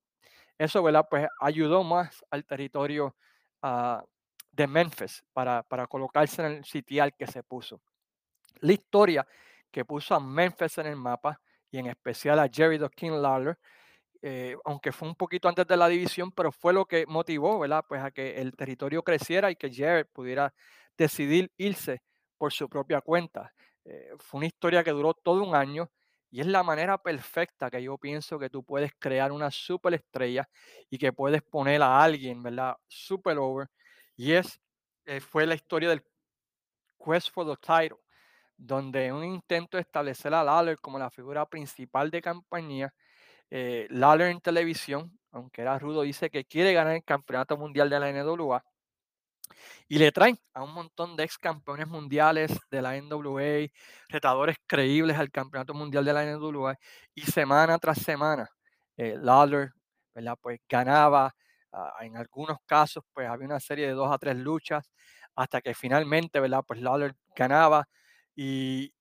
eso, 0.58 0.82
¿verdad? 0.82 1.06
Pues 1.08 1.26
ayudó 1.40 1.84
más 1.84 2.24
al 2.30 2.44
territorio 2.44 3.16
uh, 3.62 4.02
de 4.52 4.66
Memphis 4.66 5.24
para, 5.32 5.62
para 5.62 5.86
colocarse 5.86 6.42
en 6.42 6.52
el 6.52 6.64
sitial 6.64 7.14
que 7.14 7.26
se 7.26 7.42
puso. 7.42 7.80
La 8.60 8.72
historia 8.72 9.26
que 9.70 9.84
puso 9.84 10.14
a 10.14 10.20
Memphis 10.20 10.78
en 10.78 10.86
el 10.86 10.96
mapa 10.96 11.40
y 11.70 11.78
en 11.78 11.86
especial 11.86 12.38
a 12.40 12.48
Jerry 12.48 12.80
King 12.96 13.12
Lawler 13.12 13.58
eh, 14.22 14.54
aunque 14.64 14.92
fue 14.92 15.08
un 15.08 15.14
poquito 15.14 15.48
antes 15.48 15.66
de 15.66 15.76
la 15.76 15.88
división, 15.88 16.30
pero 16.32 16.52
fue 16.52 16.72
lo 16.74 16.84
que 16.84 17.06
motivó, 17.06 17.58
¿verdad? 17.58 17.84
Pues 17.88 18.02
a 18.02 18.10
que 18.10 18.36
el 18.40 18.54
territorio 18.54 19.02
creciera 19.02 19.50
y 19.50 19.56
que 19.56 19.72
Jared 19.72 20.06
pudiera 20.12 20.52
decidir 20.98 21.50
irse 21.56 22.02
por 22.36 22.52
su 22.52 22.68
propia 22.68 23.00
cuenta. 23.00 23.52
Eh, 23.84 24.10
fue 24.18 24.38
una 24.38 24.46
historia 24.46 24.84
que 24.84 24.90
duró 24.90 25.14
todo 25.14 25.42
un 25.42 25.54
año 25.54 25.90
y 26.30 26.40
es 26.40 26.46
la 26.46 26.62
manera 26.62 26.98
perfecta 26.98 27.70
que 27.70 27.82
yo 27.82 27.98
pienso 27.98 28.38
que 28.38 28.50
tú 28.50 28.62
puedes 28.64 28.92
crear 28.98 29.32
una 29.32 29.50
super 29.50 29.94
estrella 29.94 30.48
y 30.88 30.98
que 30.98 31.12
puedes 31.12 31.42
poner 31.42 31.82
a 31.82 32.02
alguien, 32.02 32.42
¿verdad? 32.42 32.76
Super 32.86 33.38
over. 33.38 33.68
Y 34.16 34.32
es, 34.32 34.60
eh, 35.06 35.20
fue 35.20 35.46
la 35.46 35.54
historia 35.54 35.88
del 35.88 36.04
Quest 37.04 37.30
for 37.32 37.46
the 37.46 37.56
Title, 37.60 37.98
donde 38.56 39.12
un 39.12 39.24
intento 39.24 39.76
de 39.76 39.82
establecer 39.82 40.34
a 40.34 40.44
Lawler 40.44 40.78
como 40.78 40.98
la 40.98 41.10
figura 41.10 41.46
principal 41.46 42.10
de 42.10 42.22
campaña 42.22 42.94
eh, 43.50 43.86
Lawler 43.90 44.28
en 44.28 44.40
televisión, 44.40 45.18
aunque 45.32 45.62
era 45.62 45.78
rudo, 45.78 46.02
dice 46.02 46.30
que 46.30 46.44
quiere 46.44 46.72
ganar 46.72 46.94
el 46.94 47.04
campeonato 47.04 47.56
mundial 47.56 47.90
de 47.90 48.00
la 48.00 48.12
NWA. 48.12 48.64
Y 49.88 49.98
le 49.98 50.12
traen 50.12 50.38
a 50.54 50.62
un 50.62 50.72
montón 50.72 51.16
de 51.16 51.24
ex 51.24 51.38
campeones 51.38 51.88
mundiales 51.88 52.52
de 52.70 52.82
la 52.82 52.96
NWA, 53.00 53.68
retadores 54.08 54.56
creíbles 54.66 55.18
al 55.18 55.30
campeonato 55.30 55.74
mundial 55.74 56.04
de 56.04 56.12
la 56.12 56.24
NWA. 56.24 56.76
Y 57.14 57.22
semana 57.22 57.78
tras 57.78 57.98
semana, 57.98 58.48
eh, 58.96 59.16
Lawler, 59.20 59.72
¿verdad? 60.14 60.36
Pues 60.40 60.60
ganaba. 60.68 61.34
Uh, 61.72 62.02
en 62.02 62.16
algunos 62.16 62.58
casos, 62.66 63.04
pues 63.12 63.28
había 63.28 63.46
una 63.46 63.60
serie 63.60 63.86
de 63.86 63.92
dos 63.92 64.10
a 64.10 64.18
tres 64.18 64.36
luchas 64.36 64.90
hasta 65.36 65.60
que 65.60 65.72
finalmente, 65.74 66.40
¿verdad? 66.40 66.64
Pues 66.66 66.80
Lawler 66.80 67.14
ganaba 67.36 67.88
y, 68.34 68.92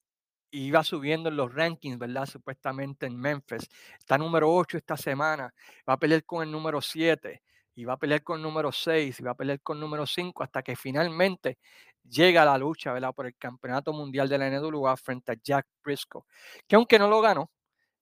iba 0.52 0.84
subiendo 0.84 1.30
en 1.30 1.38
los 1.38 1.54
rankings, 1.54 1.98
¿verdad? 2.00 2.26
Supuestamente 2.26 3.06
en 3.06 3.18
Memphis. 3.20 3.70
Está 4.00 4.18
número 4.18 4.52
8 4.52 4.78
esta 4.78 4.98
semana. 4.98 5.54
Va 5.88 5.94
a 5.94 5.98
pelear 6.00 6.24
con 6.26 6.44
el 6.44 6.52
número 6.52 6.82
7. 6.82 7.42
Y 7.80 7.86
va 7.86 7.94
a 7.94 7.98
pelear 7.98 8.24
con 8.24 8.42
número 8.42 8.72
6. 8.72 9.20
Y 9.20 9.24
va 9.24 9.32
a 9.32 9.36
pelear 9.36 9.62
con 9.62 9.80
número 9.80 10.06
5 10.06 10.44
hasta 10.44 10.62
que 10.62 10.76
finalmente 10.76 11.58
llega 12.04 12.44
la 12.46 12.58
lucha, 12.58 12.92
¿verdad? 12.92 13.14
Por 13.14 13.26
el 13.28 13.36
campeonato 13.38 13.94
mundial 13.94 14.28
de 14.28 14.38
la 14.38 14.50
NWA 14.50 14.98
frente 14.98 15.32
a 15.32 15.36
Jack 15.42 15.68
Briscoe. 15.84 16.24
Que 16.68 16.76
aunque 16.76 17.00
no 17.00 17.08
lo 17.08 17.22
ganó, 17.22 17.52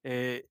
eh, 0.03 0.47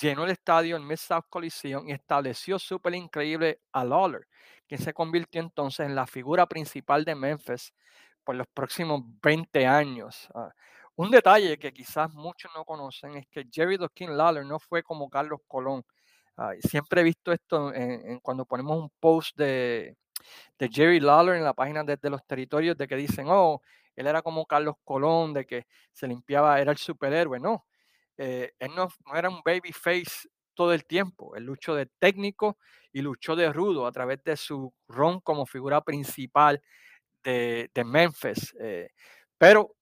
llenó 0.00 0.24
el 0.24 0.30
estadio 0.30 0.76
en 0.76 0.86
Mid-South 0.86 1.26
Coliseum 1.28 1.88
y 1.88 1.92
estableció 1.92 2.58
súper 2.58 2.94
increíble 2.94 3.60
a 3.72 3.84
Lawler, 3.84 4.26
quien 4.66 4.80
se 4.80 4.92
convirtió 4.92 5.40
entonces 5.40 5.86
en 5.86 5.94
la 5.94 6.06
figura 6.06 6.46
principal 6.46 7.04
de 7.04 7.14
Memphis 7.14 7.72
por 8.24 8.34
los 8.34 8.46
próximos 8.48 9.02
20 9.22 9.66
años. 9.66 10.28
Uh, 10.34 10.48
un 10.96 11.10
detalle 11.10 11.58
que 11.58 11.72
quizás 11.72 12.12
muchos 12.14 12.50
no 12.54 12.64
conocen 12.64 13.16
es 13.16 13.26
que 13.28 13.46
Jerry 13.50 13.78
King 13.94 14.08
Lawler 14.10 14.44
no 14.44 14.58
fue 14.58 14.82
como 14.82 15.08
Carlos 15.08 15.40
Colón. 15.46 15.84
Siempre 16.60 17.00
he 17.00 17.04
visto 17.04 17.32
esto 17.32 17.72
en, 17.72 18.20
cuando 18.20 18.44
ponemos 18.44 18.78
un 18.78 18.90
post 19.00 19.36
de, 19.36 19.96
de 20.58 20.68
Jerry 20.68 21.00
Lawler 21.00 21.36
en 21.36 21.44
la 21.44 21.54
página 21.54 21.82
de, 21.84 22.10
los 22.10 22.26
territorios 22.26 22.76
de 22.76 22.86
que 22.86 22.96
dicen, 22.96 23.26
oh, 23.28 23.62
él 23.94 24.06
era 24.06 24.22
como 24.22 24.46
Carlos 24.46 24.76
Colón, 24.84 25.32
de 25.32 25.46
que 25.46 25.66
se 25.92 26.06
limpiaba, 26.06 26.60
era 26.60 26.72
el 26.72 26.76
superhéroe. 26.76 27.40
No, 27.40 27.64
eh, 28.18 28.52
él 28.58 28.70
no, 28.76 28.88
no, 29.06 29.16
era 29.16 29.30
un 29.30 29.40
baby 29.44 29.72
face 29.72 30.28
todo 30.54 30.72
el 30.72 30.84
tiempo. 30.84 31.36
Él 31.36 31.44
luchó 31.44 31.74
de 31.74 31.86
técnico 31.98 32.58
y 32.92 33.00
luchó 33.02 33.36
de 33.36 33.52
rudo 33.52 33.86
a 33.86 33.92
través 33.92 34.22
de 34.24 34.36
su 34.36 34.72
ron 34.88 35.20
como 35.20 35.46
figura 35.46 35.80
principal 35.82 36.62
de, 37.24 37.70
de 37.74 37.84
Memphis. 37.84 38.54
Eh, 38.60 38.90
pero 39.38 39.74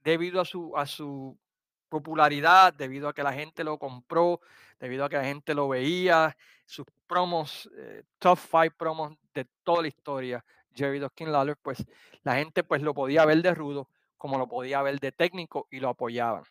debido 0.00 0.40
a 0.40 0.44
su, 0.44 0.76
a 0.76 0.86
su 0.86 1.38
popularidad, 1.88 2.72
debido 2.72 3.08
a 3.08 3.14
que 3.14 3.22
la 3.22 3.32
gente 3.32 3.64
lo 3.64 3.78
compró, 3.78 4.40
debido 4.78 5.04
a 5.04 5.08
que 5.08 5.16
la 5.16 5.24
gente 5.24 5.54
lo 5.54 5.68
veía, 5.68 6.36
sus 6.64 6.86
promos, 7.06 7.70
eh, 7.76 8.02
top 8.18 8.38
five 8.38 8.70
promos 8.72 9.16
de 9.32 9.46
toda 9.62 9.82
la 9.82 9.88
historia, 9.88 10.44
Jerry 10.74 10.98
Duskin 10.98 11.32
Lawler, 11.32 11.56
pues 11.56 11.84
la 12.22 12.34
gente 12.34 12.64
pues 12.64 12.82
lo 12.82 12.92
podía 12.94 13.24
ver 13.24 13.42
de 13.42 13.54
rudo 13.54 13.88
como 14.16 14.38
lo 14.38 14.48
podía 14.48 14.82
ver 14.82 14.98
de 14.98 15.12
técnico 15.12 15.68
y 15.70 15.80
lo 15.80 15.88
apoyaban. 15.88 16.44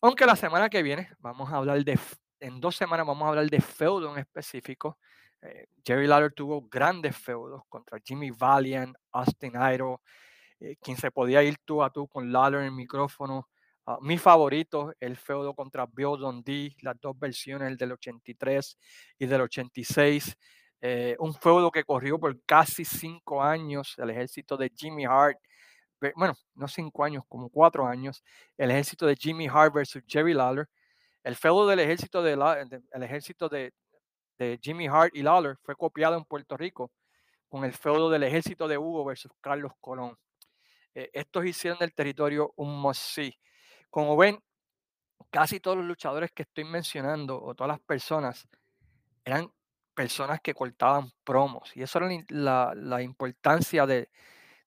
Aunque 0.00 0.26
la 0.26 0.36
semana 0.36 0.68
que 0.68 0.82
viene 0.82 1.10
vamos 1.18 1.50
a 1.50 1.56
hablar 1.56 1.82
de, 1.84 1.98
en 2.40 2.60
dos 2.60 2.76
semanas 2.76 3.06
vamos 3.06 3.24
a 3.24 3.30
hablar 3.30 3.46
de 3.46 3.60
feudo 3.60 4.12
en 4.12 4.18
específico. 4.18 4.98
Eh, 5.40 5.66
Jerry 5.84 6.06
Lawler 6.06 6.32
tuvo 6.32 6.62
grandes 6.68 7.16
feudos 7.16 7.62
contra 7.68 7.98
Jimmy 8.04 8.30
Valiant, 8.30 8.96
Austin 9.12 9.52
Idol, 9.54 9.98
eh, 10.60 10.76
quien 10.80 10.96
se 10.96 11.10
podía 11.10 11.42
ir 11.42 11.58
tú 11.64 11.82
a 11.82 11.90
tú 11.90 12.06
con 12.08 12.32
Lawler 12.32 12.62
en 12.62 12.74
micrófono. 12.74 13.48
Uh, 13.86 14.00
mi 14.00 14.16
favorito, 14.16 14.94
el 14.98 15.16
feudo 15.16 15.54
contra 15.54 15.86
Bill 15.86 16.74
las 16.80 16.98
dos 17.00 17.18
versiones, 17.18 17.68
el 17.68 17.76
del 17.76 17.92
83 17.92 18.78
y 19.18 19.26
del 19.26 19.42
86. 19.42 20.36
Eh, 20.80 21.16
un 21.18 21.34
feudo 21.34 21.70
que 21.70 21.84
corrió 21.84 22.18
por 22.18 22.38
casi 22.44 22.84
cinco 22.84 23.42
años, 23.42 23.94
el 23.98 24.10
ejército 24.10 24.56
de 24.56 24.70
Jimmy 24.74 25.04
Hart, 25.04 25.38
bueno, 26.14 26.34
no 26.54 26.68
cinco 26.68 27.04
años, 27.04 27.24
como 27.28 27.48
cuatro 27.48 27.86
años, 27.86 28.22
el 28.58 28.70
ejército 28.70 29.06
de 29.06 29.16
Jimmy 29.16 29.46
Hart 29.46 29.72
versus 29.72 30.02
Jerry 30.06 30.34
Lawler. 30.34 30.68
El 31.22 31.36
feudo 31.36 31.66
del 31.66 31.80
ejército 31.80 32.22
de, 32.22 32.32
el 32.92 33.02
ejército 33.02 33.48
de, 33.48 33.72
Jimmy 34.60 34.88
Hart 34.88 35.14
y 35.14 35.22
Lawler 35.22 35.56
fue 35.62 35.74
copiado 35.76 36.16
en 36.16 36.24
Puerto 36.24 36.56
Rico 36.56 36.90
con 37.48 37.64
el 37.64 37.72
feudo 37.72 38.10
del 38.10 38.24
ejército 38.24 38.68
de 38.68 38.76
Hugo 38.76 39.04
versus 39.04 39.32
Carlos 39.40 39.72
Colón. 39.80 40.18
Eh, 40.94 41.08
estos 41.12 41.46
hicieron 41.46 41.78
del 41.78 41.94
territorio 41.94 42.52
un 42.56 42.78
must-see. 42.82 43.38
Como 43.94 44.16
ven, 44.16 44.40
casi 45.30 45.60
todos 45.60 45.76
los 45.76 45.86
luchadores 45.86 46.32
que 46.32 46.42
estoy 46.42 46.64
mencionando 46.64 47.40
o 47.40 47.54
todas 47.54 47.68
las 47.68 47.78
personas 47.78 48.48
eran 49.24 49.52
personas 49.94 50.40
que 50.40 50.52
cortaban 50.52 51.12
promos. 51.22 51.70
Y 51.76 51.82
eso 51.82 52.00
era 52.00 52.08
la, 52.74 53.02
importancia 53.02 53.86
de, 53.86 54.10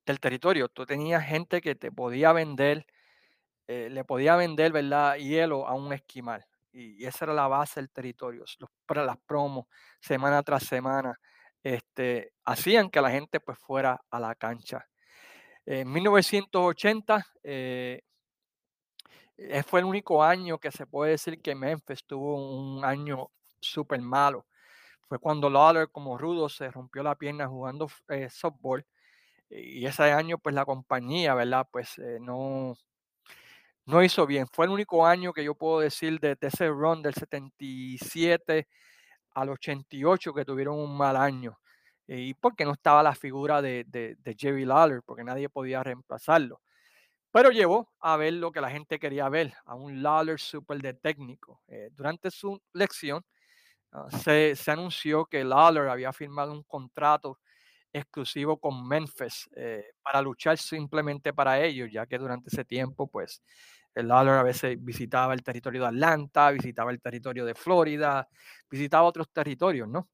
del 0.05 0.21
territorio. 0.21 0.69
Tú 0.69 0.85
tenías 0.85 1.25
gente 1.25 1.59
que 1.59 1.75
te 1.75 1.91
podía 1.91 2.31
vender, 2.31 2.85
eh, 3.67 3.89
le 3.91 4.05
podía 4.05 4.37
vender, 4.37 4.71
¿verdad? 4.71 5.17
Hielo 5.17 5.67
a 5.67 5.73
un 5.73 5.91
esquimal. 5.91 6.45
Y, 6.71 7.05
esa 7.05 7.25
era 7.25 7.33
la 7.33 7.49
base 7.49 7.81
del 7.81 7.89
territorio. 7.89 8.45
Para 8.85 9.03
las 9.03 9.17
promos, 9.25 9.65
semana 9.99 10.41
tras 10.41 10.63
semana, 10.63 11.19
este, 11.63 12.31
hacían 12.45 12.89
que 12.89 13.01
la 13.01 13.11
gente 13.11 13.41
pues 13.41 13.59
fuera 13.59 13.99
a 14.09 14.21
la 14.21 14.35
cancha. 14.35 14.87
En 15.65 15.91
1980 15.91 17.27
eh, 17.43 17.99
eh, 17.99 18.03
fue 19.65 19.81
el 19.81 19.85
único 19.85 20.23
año 20.23 20.57
que 20.59 20.71
se 20.71 20.85
puede 20.85 21.11
decir 21.11 21.41
que 21.41 21.55
Memphis 21.55 22.03
tuvo 22.05 22.35
un 22.35 22.83
año 22.83 23.29
súper 23.59 24.01
malo. 24.01 24.45
Fue 25.07 25.19
cuando 25.19 25.49
Lawler 25.49 25.89
como 25.89 26.17
rudo 26.17 26.49
se 26.49 26.69
rompió 26.69 27.03
la 27.03 27.15
pierna 27.15 27.47
jugando 27.47 27.89
eh, 28.09 28.29
softball 28.29 28.85
y 29.49 29.85
ese 29.85 30.03
año 30.11 30.37
pues 30.37 30.53
la 30.53 30.65
compañía, 30.65 31.33
¿verdad? 31.33 31.67
Pues 31.71 31.97
eh, 31.99 32.17
no, 32.19 32.75
no 33.85 34.03
hizo 34.03 34.27
bien. 34.27 34.47
Fue 34.47 34.65
el 34.65 34.71
único 34.71 35.05
año 35.05 35.33
que 35.33 35.43
yo 35.43 35.55
puedo 35.55 35.79
decir 35.79 36.19
de, 36.19 36.37
ese 36.41 36.67
run 36.69 37.01
del 37.01 37.13
77 37.13 38.67
al 39.31 39.49
88 39.49 40.33
que 40.33 40.45
tuvieron 40.45 40.77
un 40.77 40.97
mal 40.97 41.15
año. 41.15 41.57
Y 42.07 42.33
porque 42.35 42.65
no 42.65 42.73
estaba 42.73 43.03
la 43.03 43.15
figura 43.15 43.61
de, 43.61 43.85
de, 43.85 44.35
Jerry 44.37 44.65
Lawler, 44.65 45.01
porque 45.05 45.23
nadie 45.23 45.49
podía 45.49 45.83
reemplazarlo. 45.83 46.61
Pero 47.31 47.51
llevó 47.51 47.93
a 47.99 48.17
ver 48.17 48.33
lo 48.33 48.51
que 48.51 48.61
la 48.61 48.69
gente 48.69 48.99
quería 48.99 49.29
ver, 49.29 49.53
a 49.65 49.75
un 49.75 50.01
Lawler 50.01 50.39
super 50.39 50.81
de 50.81 50.93
técnico. 50.93 51.61
Eh, 51.67 51.89
durante 51.91 52.31
su 52.31 52.61
lección 52.73 53.23
ah, 53.91 54.07
se, 54.09 54.55
anunció 54.67 55.25
que 55.25 55.43
Lawler 55.43 55.89
había 55.89 56.13
firmado 56.13 56.51
un 56.53 56.63
contrato 56.63 57.39
exclusivo 57.91 58.59
con 58.59 58.87
Memphis 58.87 59.49
eh, 59.55 59.91
para 60.01 60.21
luchar 60.21 60.57
simplemente 60.57 61.33
para 61.33 61.59
ellos, 61.61 61.89
ya 61.91 62.05
que 62.05 62.17
durante 62.17 62.49
ese 62.49 62.63
tiempo, 62.63 63.07
pues, 63.07 63.41
el 63.97 64.07
Lawler 64.07 64.35
a 64.35 64.43
veces 64.43 64.77
visitaba 64.79 65.33
el 65.33 65.43
territorio 65.43 65.81
de 65.81 65.87
Atlanta, 65.87 66.51
visitaba 66.51 66.91
el 66.91 67.01
territorio 67.01 67.45
de 67.45 67.55
Florida, 67.55 68.27
visitaba 68.69 69.07
otros 69.07 69.29
territorios, 69.31 69.87
¿no? 69.87 70.07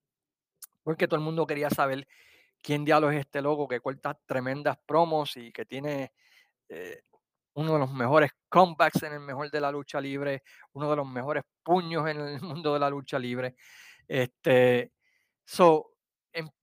Porque 0.83 1.07
todo 1.07 1.17
el 1.17 1.25
mundo 1.25 1.45
quería 1.45 1.69
saber 1.69 2.07
quién 2.61 2.85
diablos 2.85 3.13
es 3.13 3.19
este 3.19 3.41
loco 3.41 3.67
que 3.67 3.81
corta 3.81 4.17
tremendas 4.25 4.77
promos 4.85 5.35
y 5.35 5.51
que 5.51 5.65
tiene 5.65 6.13
eh, 6.73 7.01
uno 7.55 7.73
de 7.73 7.79
los 7.79 7.91
mejores 7.91 8.31
comebacks 8.49 9.03
en 9.03 9.13
el 9.13 9.19
mejor 9.19 9.51
de 9.51 9.61
la 9.61 9.71
lucha 9.71 10.01
libre, 10.01 10.43
uno 10.73 10.89
de 10.89 10.95
los 10.95 11.07
mejores 11.07 11.43
puños 11.63 12.07
en 12.09 12.19
el 12.19 12.41
mundo 12.41 12.73
de 12.73 12.79
la 12.79 12.89
lucha 12.89 13.19
libre. 13.19 13.55
Este, 14.07 14.91
so, 15.45 15.93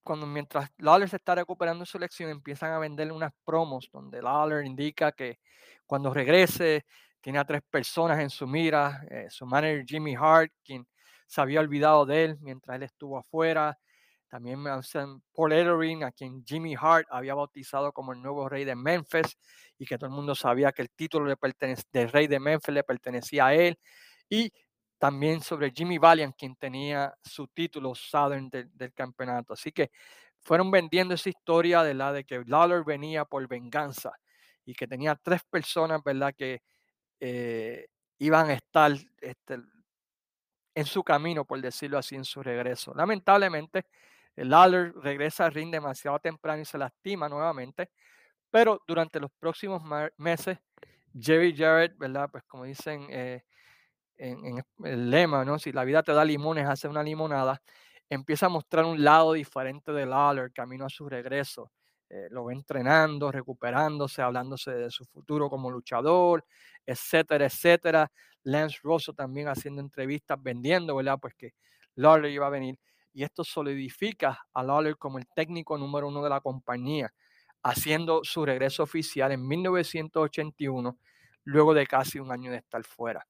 cuando 0.03 0.27
mientras 0.27 0.71
Lawler 0.79 1.09
se 1.09 1.17
está 1.17 1.37
recuperando 1.37 1.87
su 1.87 1.97
elección, 1.97 2.31
empiezan 2.31 2.73
a 2.73 2.79
venderle 2.79 3.13
unas 3.13 3.33
promos 3.45 3.89
donde 3.93 4.21
Lawler 4.21 4.65
indica 4.65 5.13
que 5.13 5.39
cuando 5.87 6.13
regrese 6.13 6.85
tiene 7.21 7.39
a 7.39 7.45
tres 7.45 7.63
personas 7.71 8.19
en 8.19 8.31
su 8.31 8.47
mira, 8.47 9.03
eh, 9.11 9.27
su 9.31 9.47
manager 9.47 9.85
Jimmy 9.87 10.17
Hart, 10.17 10.53
quien 10.65 10.87
se 11.27 11.41
había 11.41 11.61
olvidado 11.61 12.07
de 12.07 12.25
él 12.25 12.39
mientras 12.41 12.77
él 12.77 12.83
estuvo 12.83 13.19
afuera, 13.19 13.79
también 14.31 14.63
Paul 15.35 15.53
Ellering, 15.53 16.05
a 16.05 16.13
quien 16.13 16.45
Jimmy 16.45 16.77
Hart 16.79 17.07
había 17.11 17.35
bautizado 17.35 17.93
como 17.93 18.13
el 18.13 18.23
nuevo 18.23 18.49
rey 18.49 18.65
de 18.65 18.77
Memphis 18.77 19.37
y 19.77 19.85
que 19.85 19.99
todo 19.99 20.09
el 20.09 20.15
mundo 20.15 20.37
sabía 20.37 20.71
que 20.71 20.83
el 20.83 20.91
título 20.91 21.29
de 21.29 21.85
del 21.93 22.09
rey 22.11 22.29
de 22.29 22.39
Memphis 22.39 22.75
le 22.75 22.85
pertenecía 22.85 23.47
a 23.47 23.55
él. 23.55 23.77
Y 24.29 24.53
también 24.99 25.41
sobre 25.41 25.73
Jimmy 25.73 25.99
Valiant, 25.99 26.37
quien 26.37 26.55
tenía 26.55 27.13
su 27.25 27.49
título 27.49 27.95
Southern 27.95 28.49
del 28.51 28.95
campeonato. 28.95 29.55
Así 29.55 29.73
que 29.73 29.91
fueron 30.39 30.71
vendiendo 30.71 31.15
esa 31.15 31.29
historia 31.29 31.83
de 31.83 31.95
la 31.95 32.13
de 32.13 32.25
que 32.25 32.45
Lawler 32.47 32.85
venía 32.85 33.25
por 33.25 33.49
venganza 33.49 34.13
y 34.65 34.75
que 34.75 34.87
tenía 34.87 35.17
tres 35.17 35.43
personas, 35.43 36.03
¿verdad? 36.05 36.33
Que 36.37 36.63
eh, 37.19 37.89
iban 38.19 38.51
a 38.51 38.55
estar 38.55 38.93
este, 39.21 39.59
en 40.75 40.87
su 40.87 41.03
camino, 41.03 41.45
por 41.45 41.61
decirlo 41.61 41.99
así, 41.99 42.15
en 42.15 42.25
su 42.25 42.43
regreso. 42.43 42.95
Lamentablemente, 42.95 43.87
Lawler 44.45 44.95
regresa 44.97 45.47
al 45.47 45.53
ring 45.53 45.71
demasiado 45.71 46.19
temprano 46.19 46.63
y 46.63 46.65
se 46.65 46.79
lastima 46.79 47.29
nuevamente, 47.29 47.91
pero 48.51 48.83
durante 48.87 49.21
los 49.21 49.31
próximos 49.33 49.83
meses, 50.17 50.59
Jerry 51.19 51.57
Jarrett, 51.57 51.97
¿verdad? 51.99 52.29
Pues 52.31 52.45
como 52.45 52.65
dicen 52.65 53.07
eh, 53.11 53.43
en, 54.17 54.63
el 54.85 55.11
lema, 55.11 55.45
¿no? 55.45 55.59
Si 55.59 55.73
la 55.73 55.85
vida 55.85 56.03
te 56.03 56.13
da 56.13 56.25
limones, 56.25 56.67
hace 56.67 56.89
una 56.89 57.03
limonada, 57.03 57.63
empieza 58.09 58.47
a 58.47 58.49
mostrar 58.49 58.85
un 58.85 59.03
lado 59.03 59.33
diferente 59.33 59.93
de 59.93 60.07
Lawler 60.07 60.53
camino 60.53 60.87
a 60.87 60.91
su 60.91 61.09
regreso. 61.09 61.73
Eh, 62.09 62.27
lo 62.31 62.47
ve 62.47 62.55
entrenando, 62.55 63.31
recuperándose, 63.31 64.21
hablándose 64.21 64.73
de 64.73 64.91
su 64.91 65.05
futuro 65.05 65.49
como 65.49 65.71
luchador, 65.71 66.45
etcétera, 66.85 67.47
etcétera. 67.47 68.11
Lance 68.43 68.79
Rosso 68.83 69.13
también 69.13 69.49
haciendo 69.49 69.81
entrevistas, 69.81 70.39
vendiendo, 70.43 70.97
¿verdad? 70.97 71.19
Pues 71.21 71.35
que 71.35 71.55
Lawler 71.95 72.33
iba 72.33 72.47
a 72.47 72.51
venir 72.51 72.79
y 73.13 73.23
esto 73.25 73.45
solidifica 73.45 74.47
a 74.53 74.63
Lawler 74.63 74.97
como 74.97 75.19
el 75.19 75.27
técnico 75.35 75.77
número 75.77 76.09
uno 76.09 76.23
de 76.23 76.31
la 76.31 76.41
compañía, 76.41 77.13
haciendo 77.63 78.21
su 78.25 78.45
regreso 78.45 78.83
oficial 78.83 79.33
en 79.33 79.47
1981, 79.47 80.99
luego 81.45 81.75
de 81.75 81.87
casi 81.87 82.19
un 82.19 82.33
año 82.33 82.51
de 82.51 82.59
estar 82.59 82.83
fuera. 82.85 83.27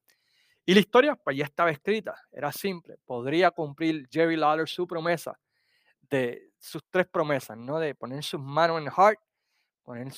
Y 0.65 0.75
la 0.75 0.81
historia 0.81 1.17
pues 1.17 1.37
ya 1.37 1.45
estaba 1.45 1.71
escrita, 1.71 2.15
era 2.31 2.53
simple, 2.53 2.97
podría 3.05 3.51
cumplir 3.51 4.09
Jerry 4.11 4.37
Lawler 4.37 4.69
su 4.69 4.87
promesa 4.87 5.39
de 6.11 6.51
sus 6.59 6.83
tres 6.91 7.07
promesas, 7.07 7.57
¿no? 7.57 7.79
De 7.79 7.95
poner 7.95 8.23
sus 8.23 8.41
manos 8.41 8.81
en 8.81 8.89
Hart, 8.95 9.19
poner, 9.83 10.13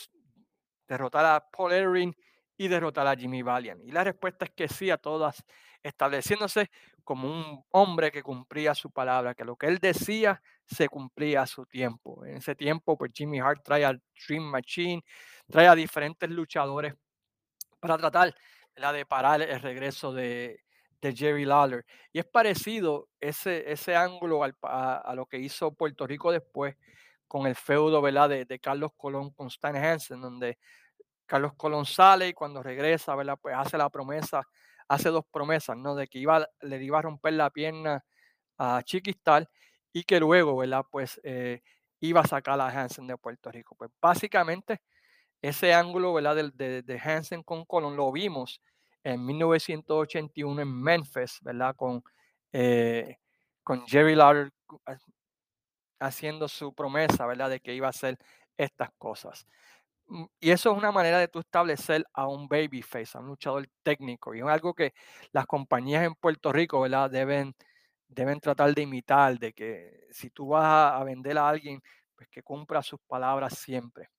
derrotar 0.88 1.24
a 1.24 1.48
Paul 1.50 1.72
Ellering 1.72 2.16
y 2.56 2.68
derrotar 2.68 3.06
a 3.06 3.14
Jimmy 3.14 3.42
Valiant. 3.42 3.82
Y 3.84 3.92
la 3.92 4.04
respuesta 4.04 4.46
es 4.46 4.50
que 4.50 4.68
sí 4.68 4.90
a 4.90 4.96
todas, 4.96 5.44
estableciéndose 5.82 6.70
como 7.02 7.28
un 7.28 7.64
hombre 7.70 8.10
que 8.10 8.22
cumplía 8.22 8.74
su 8.74 8.90
palabra, 8.90 9.34
que 9.34 9.44
lo 9.44 9.56
que 9.56 9.66
él 9.66 9.78
decía 9.78 10.40
se 10.64 10.88
cumplía 10.88 11.42
a 11.42 11.46
su 11.46 11.66
tiempo. 11.66 12.24
En 12.24 12.36
ese 12.36 12.54
tiempo, 12.54 12.96
pues 12.96 13.12
Jimmy 13.14 13.40
Hart 13.40 13.62
trae 13.64 13.84
al 13.84 14.00
Dream 14.26 14.44
Machine, 14.44 15.02
trae 15.50 15.68
a 15.68 15.74
diferentes 15.74 16.28
luchadores 16.30 16.94
para 17.80 17.98
tratar 17.98 18.34
de 18.74 19.06
parar 19.06 19.42
el 19.42 19.60
regreso 19.60 20.12
de, 20.12 20.60
Jerry 21.02 21.44
Lawler. 21.44 21.84
Y 22.12 22.20
es 22.20 22.24
parecido 22.24 23.08
ese, 23.20 23.70
ese 23.70 23.96
ángulo 23.96 24.44
a, 24.44 25.12
lo 25.16 25.26
que 25.26 25.38
hizo 25.38 25.74
Puerto 25.74 26.06
Rico 26.06 26.30
después 26.30 26.76
con 27.26 27.48
el 27.48 27.56
feudo 27.56 28.00
¿verdad? 28.00 28.28
De, 28.28 28.44
de 28.44 28.60
Carlos 28.60 28.92
Colón 28.96 29.30
con 29.32 29.48
Stan 29.48 29.74
Hansen, 29.74 30.20
donde 30.20 30.58
Carlos 31.26 31.54
Colón 31.56 31.86
sale 31.86 32.28
y 32.28 32.32
cuando 32.34 32.62
regresa, 32.62 33.16
¿verdad? 33.16 33.36
Pues 33.40 33.54
hace 33.56 33.76
la 33.76 33.90
promesa, 33.90 34.46
hace 34.92 35.08
dos 35.08 35.24
promesas, 35.30 35.76
¿no? 35.76 35.94
De 35.94 36.06
que 36.06 36.18
iba, 36.18 36.46
le 36.60 36.82
iba 36.84 36.98
a 36.98 37.02
romper 37.02 37.32
la 37.32 37.50
pierna 37.50 38.04
a 38.58 38.82
Chiquistal 38.82 39.48
y 39.92 40.04
que 40.04 40.20
luego, 40.20 40.56
¿verdad? 40.56 40.84
Pues 40.90 41.18
eh, 41.24 41.62
iba 42.00 42.20
a 42.20 42.26
sacar 42.26 42.60
a 42.60 42.68
Hansen 42.68 43.06
de 43.06 43.16
Puerto 43.16 43.50
Rico. 43.50 43.74
Pues 43.74 43.90
básicamente 44.00 44.82
ese 45.40 45.72
ángulo, 45.72 46.12
¿verdad? 46.12 46.52
De, 46.54 46.82
de, 46.82 46.98
Hansen 47.00 47.42
con 47.42 47.64
Colón 47.64 47.96
lo 47.96 48.12
vimos 48.12 48.60
en 49.02 49.24
1981 49.24 50.60
en 50.60 50.82
Memphis, 50.82 51.38
¿verdad? 51.40 51.74
Con, 51.74 52.04
eh, 52.52 53.16
con 53.64 53.86
Jerry 53.86 54.14
Lawler 54.14 54.52
haciendo 56.00 56.48
su 56.48 56.74
promesa, 56.74 57.26
¿verdad? 57.26 57.48
De 57.48 57.60
que 57.60 57.74
iba 57.74 57.86
a 57.86 57.90
hacer 57.90 58.18
estas 58.58 58.90
cosas. 58.98 59.46
Mm, 60.12 60.26
y 60.40 60.50
eso 60.50 60.70
es 60.72 60.76
una 60.78 60.92
manera 60.92 61.18
de 61.18 61.28
tú 61.28 61.38
establecer 61.40 62.04
a 62.12 62.28
un 62.28 62.46
babyface, 62.46 63.16
a 63.16 63.20
un 63.20 63.28
luchador 63.28 63.66
técnico. 63.82 64.34
Y 64.34 64.40
es 64.40 64.46
algo 64.46 64.74
que 64.74 64.92
las 65.32 65.46
compañías 65.46 66.04
en 66.04 66.14
Puerto 66.14 66.52
Rico, 66.52 66.82
¿verdad? 66.82 67.10
Deben, 67.10 67.54
deben 68.08 68.38
tratar 68.40 68.74
de 68.74 68.82
imitar, 68.82 69.38
de 69.38 69.54
que 69.54 70.06
si 70.10 70.30
tú 70.30 70.48
vas 70.48 70.92
a, 71.00 71.04
vender 71.04 71.38
a 71.38 71.48
alguien, 71.48 71.80
pues 72.14 72.28
que 72.28 72.42
cumpla 72.42 72.82
sus 72.82 73.00
palabras 73.06 73.58
siempre. 73.58 74.10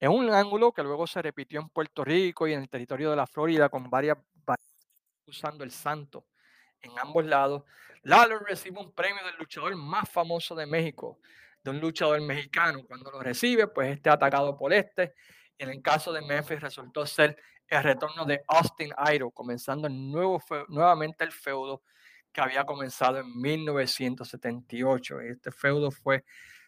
Es 0.00 0.08
un 0.08 0.30
ángulo 0.30 0.72
que 0.72 0.82
luego 0.82 1.06
se 1.06 1.20
repitió 1.22 1.60
en 1.60 1.68
Puerto 1.68 2.04
Rico 2.04 2.48
y 2.48 2.54
en 2.54 2.62
el 2.62 2.70
territorio 2.70 3.10
de 3.10 3.16
la 3.16 3.26
Florida 3.26 3.68
con 3.68 3.90
varias, 3.90 4.16
usando 5.26 5.64
el 5.64 5.70
santo 5.70 6.26
en 6.80 6.98
ambos 6.98 7.26
lados. 7.26 7.64
Lalo 8.02 8.38
recibe 8.38 8.80
un 8.80 8.92
premio 8.92 9.22
del 9.24 9.36
luchador 9.36 9.76
más 9.76 10.08
famoso 10.08 10.54
de 10.54 10.66
México, 10.66 11.18
de 11.62 11.70
un 11.70 11.80
luchador 11.80 12.20
mexicano. 12.20 12.84
Cuando 12.86 13.10
lo 13.10 13.20
recibe, 13.20 13.66
pues 13.68 13.90
este 13.92 14.10
atacado 14.10 14.56
por 14.56 14.72
este. 14.72 15.14
Y 15.58 15.64
en 15.64 15.70
el 15.70 15.82
caso 15.82 16.12
de 16.12 16.22
Memphis 16.22 16.60
resultó 16.60 17.06
ser 17.06 17.36
el 17.68 17.82
retorno 17.82 18.24
de 18.24 18.42
Austin 18.48 18.92
Idol, 19.12 19.32
comenzando 19.32 19.88
nuevo 19.88 20.42
nuevamente 20.68 21.24
el 21.24 21.32
feudo 21.32 21.82
que 22.32 22.40
había 22.40 22.64
comenzado 22.64 23.18
en 23.18 23.40
1978. 23.40 25.20
Este 25.20 25.50
feudo 25.50 25.90
fue 25.90 26.24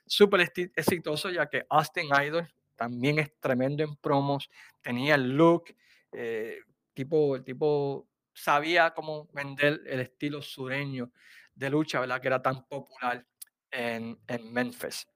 súper 0.07 0.53
exitoso 0.77 1.31
ya 1.31 1.47
que 1.47 1.65
Austin 1.69 2.09
Idol 2.23 2.49
también 2.77 3.19
es 3.19 3.33
tremendo 3.41 3.85
en 3.85 3.97
promos, 3.97 4.51
tenía 4.81 5.15
el 5.15 5.37
look, 5.37 5.65
eh, 6.13 6.59
tipo, 6.95 7.41
tipo 7.43 8.09
sabía 8.35 8.93
cómo 8.93 9.29
vender 9.33 9.81
el 9.87 10.01
estilo 10.01 10.43
sureño 10.43 11.13
de 11.55 11.71
lucha, 11.71 12.01
¿verdad? 12.01 12.21
Que 12.21 12.29
era 12.29 12.43
tan 12.43 12.67
popular 12.67 13.25
en, 13.73 14.19
en 14.27 14.53
Memphis. 14.53 15.07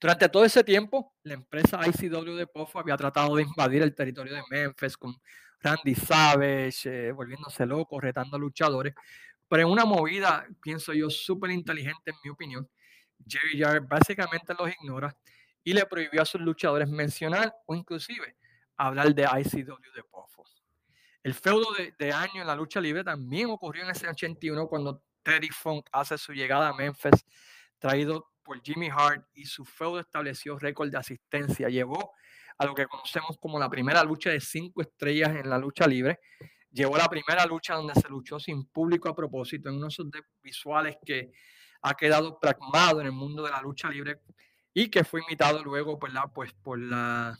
Durante 0.00 0.28
todo 0.28 0.44
ese 0.44 0.62
tiempo, 0.64 1.14
la 1.22 1.34
empresa 1.34 1.80
ICW 1.86 2.34
de 2.34 2.46
Poffo 2.46 2.78
había 2.78 2.96
tratado 2.96 3.36
de 3.36 3.42
invadir 3.42 3.82
el 3.82 3.94
territorio 3.94 4.34
de 4.34 4.42
Memphis 4.50 4.96
con 4.96 5.14
Randy 5.60 5.94
Savage, 5.94 7.08
eh, 7.08 7.12
volviéndose 7.12 7.64
loco, 7.64 7.98
retando 7.98 8.36
a 8.36 8.38
luchadores. 8.38 8.94
Pero 9.48 9.62
en 9.62 9.68
una 9.72 9.84
movida, 9.84 10.46
pienso 10.60 10.92
yo, 10.92 11.08
súper 11.08 11.50
inteligente 11.50 12.10
en 12.10 12.16
mi 12.22 12.30
opinión, 12.30 12.68
Jerry 13.26 13.58
Jarrett 13.58 13.88
básicamente 13.88 14.54
los 14.58 14.70
ignora 14.70 15.16
y 15.62 15.72
le 15.72 15.86
prohibió 15.86 16.20
a 16.20 16.26
sus 16.26 16.40
luchadores 16.40 16.88
mencionar 16.88 17.54
o 17.66 17.74
inclusive 17.74 18.36
hablar 18.76 19.14
de 19.14 19.22
ICW 19.22 19.92
de 19.94 20.02
Poffo. 20.10 20.44
El 21.22 21.32
feudo 21.32 21.72
de, 21.72 21.94
de, 21.98 22.12
año 22.12 22.42
en 22.42 22.46
la 22.46 22.54
lucha 22.54 22.80
libre 22.80 23.02
también 23.02 23.48
ocurrió 23.48 23.84
en 23.84 23.90
ese 23.90 24.06
81 24.06 24.68
cuando 24.68 25.02
Teddy 25.24 25.48
Funk 25.48 25.88
hace 25.90 26.18
su 26.18 26.32
llegada 26.32 26.68
a 26.68 26.74
Memphis, 26.74 27.24
traído 27.78 28.30
por 28.44 28.62
Jimmy 28.62 28.88
Hart 28.90 29.26
y 29.34 29.46
su 29.46 29.64
feudo 29.64 29.98
estableció 29.98 30.58
récord 30.58 30.90
de 30.90 30.98
asistencia. 30.98 31.68
Llevó 31.68 32.12
a 32.58 32.66
lo 32.66 32.74
que 32.74 32.86
conocemos 32.86 33.36
como 33.38 33.58
la 33.58 33.68
primera 33.68 34.04
lucha 34.04 34.30
de 34.30 34.40
cinco 34.40 34.82
estrellas 34.82 35.30
en 35.30 35.50
la 35.50 35.58
lucha 35.58 35.86
libre. 35.86 36.20
Llevó 36.70 36.96
la 36.96 37.08
primera 37.08 37.46
lucha 37.46 37.74
donde 37.74 37.94
se 37.94 38.08
luchó 38.08 38.38
sin 38.38 38.66
público 38.66 39.08
a 39.08 39.14
propósito, 39.16 39.68
en 39.68 39.76
unos 39.76 39.96
visuales 40.42 40.96
que 41.04 41.32
ha 41.82 41.94
quedado 41.94 42.38
pragmado 42.38 43.00
en 43.00 43.06
el 43.06 43.12
mundo 43.12 43.42
de 43.42 43.50
la 43.50 43.60
lucha 43.60 43.88
libre 43.88 44.20
y 44.72 44.90
que 44.90 45.04
fue 45.04 45.22
imitado 45.22 45.62
luego 45.62 45.98
por 45.98 46.12
la, 46.12 46.26
pues, 46.26 46.52
por 46.52 46.78
la 46.78 47.38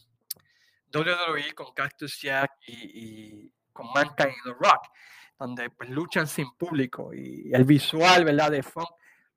WWE 0.92 1.52
con 1.54 1.72
Cactus 1.74 2.20
Jack 2.20 2.52
y, 2.66 3.52
con 3.72 3.86
Mankind 3.92 4.30
y 4.30 4.42
The 4.44 4.50
Rock, 4.50 4.86
donde 5.38 5.70
pues, 5.70 5.90
luchan 5.90 6.26
sin 6.26 6.54
público 6.56 7.12
y 7.12 7.50
el 7.52 7.64
visual 7.64 8.24
¿verdad? 8.24 8.50
de 8.50 8.62
Funk 8.62 8.88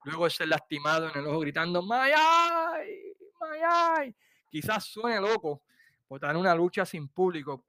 luego 0.03 0.29
ser 0.29 0.47
lastimado 0.47 1.09
en 1.09 1.19
el 1.19 1.27
ojo 1.27 1.39
gritando 1.39 1.81
¡Mayay! 1.81 3.15
¡Mayay! 3.39 4.15
Quizás 4.49 4.85
suene 4.85 5.19
loco 5.19 5.63
tener 6.17 6.37
una 6.37 6.55
lucha 6.55 6.85
sin 6.85 7.09
público, 7.09 7.65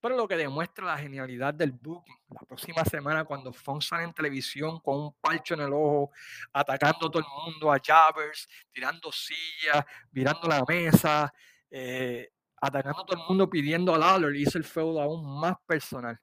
pero 0.00 0.16
lo 0.16 0.28
que 0.28 0.36
demuestra 0.36 0.84
la 0.84 0.98
genialidad 0.98 1.54
del 1.54 1.72
booking. 1.72 2.16
La 2.28 2.40
próxima 2.40 2.84
semana, 2.84 3.24
cuando 3.24 3.52
Fon 3.52 3.80
sale 3.80 4.04
en 4.04 4.12
televisión 4.12 4.80
con 4.80 5.00
un 5.00 5.12
palcho 5.20 5.54
en 5.54 5.60
el 5.60 5.72
ojo, 5.72 6.10
atacando 6.52 7.06
a 7.06 7.10
todo 7.10 7.18
el 7.18 7.44
mundo, 7.44 7.72
a 7.72 7.78
Jabbers, 7.78 8.48
tirando 8.70 9.10
sillas, 9.10 9.84
virando 10.10 10.46
la 10.46 10.62
mesa, 10.66 11.32
eh, 11.70 12.30
atacando 12.60 13.02
a 13.02 13.06
todo 13.06 13.20
el 13.20 13.26
mundo, 13.26 13.48
pidiendo 13.48 13.94
a 13.94 13.98
Lawler, 13.98 14.34
hizo 14.36 14.58
el 14.58 14.64
feudo 14.64 15.00
aún 15.00 15.40
más 15.40 15.56
personal. 15.66 16.18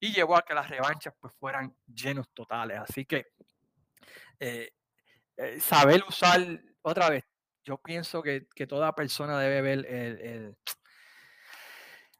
Y 0.00 0.12
llevó 0.12 0.36
a 0.36 0.42
que 0.42 0.54
las 0.54 0.68
revanchas 0.68 1.14
pues, 1.20 1.32
fueran 1.38 1.74
llenos 1.86 2.28
totales. 2.32 2.78
Así 2.78 3.04
que 3.04 3.26
eh, 4.40 4.70
eh, 5.36 5.60
saber 5.60 6.04
usar, 6.08 6.40
otra 6.82 7.10
vez, 7.10 7.24
yo 7.64 7.78
pienso 7.78 8.22
que, 8.22 8.46
que 8.54 8.66
toda 8.66 8.94
persona 8.94 9.38
debe 9.38 9.60
ver 9.60 9.86
el, 9.86 10.56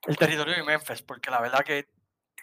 el, 0.07 0.17
territorio 0.17 0.55
de 0.55 0.63
Memphis, 0.63 1.03
porque 1.03 1.31
la 1.31 1.41
verdad 1.41 1.65
que 1.65 1.89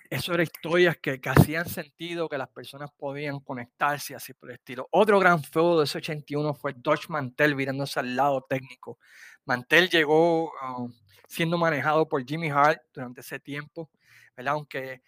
eso 0.09 0.33
era 0.33 0.43
historias 0.43 0.97
que, 0.97 1.19
que, 1.19 1.29
hacían 1.29 1.67
sentido, 1.67 2.29
que 2.29 2.37
las 2.37 2.49
personas 2.49 2.91
podían 2.97 3.39
conectarse 3.39 4.15
así 4.15 4.33
por 4.33 4.49
el 4.49 4.55
estilo. 4.55 4.87
Otro 4.91 5.19
gran 5.19 5.43
feudo 5.43 5.79
de 5.79 5.85
ese 5.85 5.97
81 5.97 6.53
fue 6.53 6.73
Dodge 6.75 7.09
Mantel 7.09 7.55
virándose 7.55 7.99
al 7.99 8.15
lado 8.15 8.45
técnico. 8.47 8.99
Mantel 9.45 9.89
llegó 9.89 10.51
um, 10.61 10.93
siendo 11.27 11.57
manejado 11.57 12.07
por 12.07 12.25
Jimmy 12.25 12.49
Hart 12.49 12.81
durante 12.93 13.21
ese 13.21 13.39
tiempo, 13.39 13.89
¿verdad? 14.35 14.53
Aunque 14.53 15.01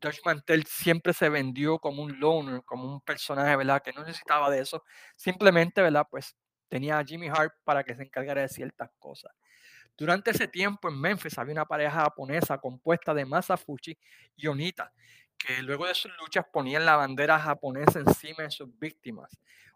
Dodge 0.00 0.20
Mantel 0.24 0.64
siempre 0.66 1.12
se 1.12 1.28
vendió 1.28 1.78
como 1.78 2.02
un 2.02 2.18
loner, 2.20 2.62
como 2.64 2.92
un 2.92 3.00
personaje, 3.00 3.56
¿verdad? 3.56 3.82
Que 3.82 3.92
no 3.92 4.04
necesitaba 4.04 4.50
de 4.50 4.60
eso. 4.60 4.84
Simplemente, 5.16 5.80
¿verdad? 5.82 6.06
Pues 6.10 6.36
tenía 6.68 6.98
a 6.98 7.04
Jimmy 7.04 7.28
Hart 7.28 7.54
para 7.64 7.84
que 7.84 7.94
se 7.94 8.02
encargara 8.02 8.42
de 8.42 8.48
ciertas 8.48 8.90
cosas. 8.98 9.32
Durante 9.96 10.32
ese 10.32 10.48
tiempo 10.48 10.88
en 10.88 11.00
Memphis 11.00 11.38
había 11.38 11.52
una 11.52 11.66
pareja 11.66 12.02
japonesa 12.02 12.58
compuesta 12.58 13.14
de 13.14 13.24
Masafuchi 13.24 13.96
y 14.36 14.46
Onita, 14.48 14.92
que 15.38 15.62
luego 15.62 15.86
de 15.86 15.94
sus 15.94 16.10
luchas 16.18 16.44
ponían 16.52 16.84
la 16.84 16.96
bandera 16.96 17.38
japonesa 17.38 18.00
encima 18.00 18.42
de 18.42 18.50
sus 18.50 18.76
víctimas. 18.78 19.30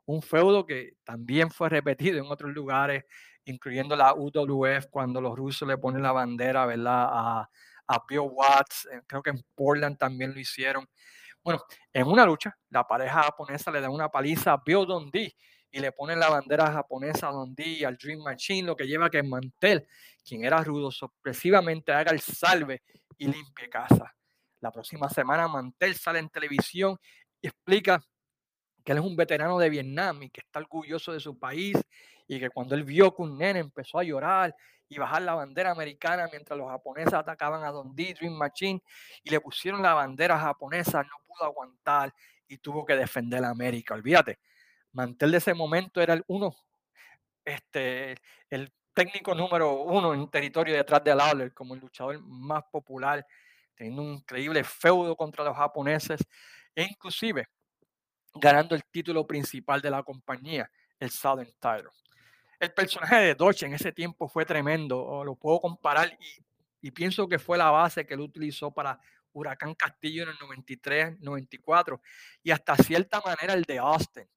Un 0.07 0.23
feudo 0.23 0.67
que 0.67 0.95
también 1.05 1.51
fue 1.51 1.69
repetido 1.69 2.19
en 2.19 2.27
otros 2.27 2.53
lugares, 2.53 3.05
incluyendo 3.45 3.95
la 3.95 4.15
UWF, 4.15 4.87
cuando 4.91 5.21
los 5.21 5.37
rusos 5.37 5.69
le 5.69 5.79
ponen 5.79 6.03
la 6.03 6.13
bandera, 6.13 6.67
¿verdad? 6.67 7.09
A, 7.11 7.51
a 7.89 8.05
Bill 8.07 8.29
Watts, 8.31 8.89
creo 9.07 9.23
que 9.23 9.31
en 9.31 9.43
Portland 9.55 9.97
también 9.99 10.33
lo 10.33 10.39
hicieron. 10.39 10.87
Bueno, 11.43 11.63
en 11.93 12.07
una 12.07 12.27
lucha, 12.27 12.57
la 12.69 12.87
pareja 12.87 13.23
japonesa 13.23 13.71
le 13.71 13.81
da 13.81 13.91
una 13.91 14.11
paliza 14.11 14.53
a 14.53 14.63
Bill 14.65 14.87
Dundee 14.87 15.35
y 15.71 15.81
le 15.81 15.93
ponen 15.93 16.19
la 16.19 16.29
bandera 16.29 16.71
japonesa 16.71 17.29
a 17.29 17.33
Dundee 17.33 17.85
al 17.85 17.97
Dream 17.97 18.21
Machine, 18.23 18.67
lo 18.67 18.77
que 18.77 18.87
lleva 18.87 19.07
a 19.07 19.11
que 19.11 19.23
Mantel, 19.23 19.87
quien 20.25 20.45
era 20.45 20.63
rudo, 20.63 20.91
sorpresivamente 20.91 21.93
haga 21.93 22.13
el 22.13 22.21
salve 22.21 22.83
y 23.17 23.27
limpie 23.27 23.69
casa. 23.69 24.15
La 24.61 24.71
próxima 24.71 25.09
semana 25.09 25.49
Mantel 25.49 25.95
sale 25.95 26.19
en 26.19 26.29
televisión 26.29 26.99
y 27.41 27.47
explica 27.47 28.03
que 28.85 28.93
él 28.93 28.99
es 28.99 29.05
un 29.05 29.17
veterano 29.17 29.59
de 29.59 29.71
Vietnam 29.71 30.23
y 30.25 30.31
que 30.31 30.41
está 30.41 30.59
orgulloso 30.59 31.13
de 31.13 31.21
su 31.21 31.39
país 31.39 31.77
y 32.29 32.39
que 32.39 32.51
cuando 32.51 32.75
él 32.75 32.85
vio 32.85 33.15
que 33.15 33.23
un 33.23 33.37
nene 33.37 33.59
empezó 33.59 33.99
a 33.99 34.05
llorar 34.05 34.55
y 34.89 34.99
bajar 34.99 35.23
la 35.23 35.35
bandera 35.35 35.71
americana 35.71 36.29
mientras 36.31 36.57
los 36.59 36.69
japoneses 36.69 37.15
atacaban 37.15 37.65
a 37.65 37.73
Dundee 37.73 38.15
Dream 38.15 38.35
Machine 38.35 38.83
y 39.25 39.31
le 39.31 39.41
pusieron 39.41 39.83
la 39.83 39.95
bandera 39.95 40.39
japonesa, 40.39 41.03
no 41.03 41.17
pudo 41.27 41.45
aguantar 41.45 42.15
y 42.47 42.59
tuvo 42.59 42.85
que 42.85 42.95
defender 42.95 43.43
a 43.45 43.51
América. 43.51 43.95
Olvídate, 43.95 44.39
Mantel 44.93 45.33
de 45.33 45.39
ese 45.39 45.55
momento 45.55 46.01
era 46.01 46.15
el 46.15 46.25
uno, 46.29 46.55
este, 47.45 48.15
el 48.51 48.73
técnico 48.93 49.35
número 49.35 49.83
uno 49.83 50.13
en 50.13 50.29
territorio 50.29 50.75
detrás 50.75 51.03
de 51.05 51.15
Lawler, 51.15 51.55
como 51.55 51.75
el 51.75 51.81
luchador 51.81 52.21
más 52.21 52.65
popular, 52.71 53.27
teniendo 53.75 54.03
un 54.03 54.15
increíble 54.15 54.65
feudo 54.65 55.17
contra 55.17 55.45
los 55.45 55.57
japoneses 55.57 56.21
e 56.75 56.83
inclusive 56.83 57.47
ganando 58.35 58.75
el 58.75 58.85
título 58.85 59.27
principal 59.27 59.81
de 59.81 59.91
la 59.91 60.03
compañía, 60.03 60.71
el 60.99 61.11
Southern 61.11 61.53
Title. 61.61 61.91
El 62.59 62.73
personaje 62.73 63.17
de 63.17 63.35
Dodge 63.35 63.65
en 63.65 63.75
ese 63.75 63.93
tiempo 63.93 64.29
fue 64.29 64.45
tremendo, 64.45 65.23
lo 65.25 65.37
puedo 65.37 65.61
comparar 65.61 66.19
y, 66.81 66.91
pienso 66.91 67.29
que 67.29 67.39
fue 67.39 67.59
la 67.59 67.71
base 67.71 68.07
que 68.07 68.15
él 68.15 68.21
utilizó 68.21 68.73
para 68.73 68.99
Huracán 69.33 69.75
Castillo 69.75 70.23
en 70.25 70.31
el 70.31 70.37
93, 70.41 71.21
94 71.21 72.01
y 72.43 72.51
hasta 72.51 72.77
cierta 72.77 73.21
manera 73.21 73.53
el 73.53 73.63
de 73.63 73.79
Austin 73.79 74.29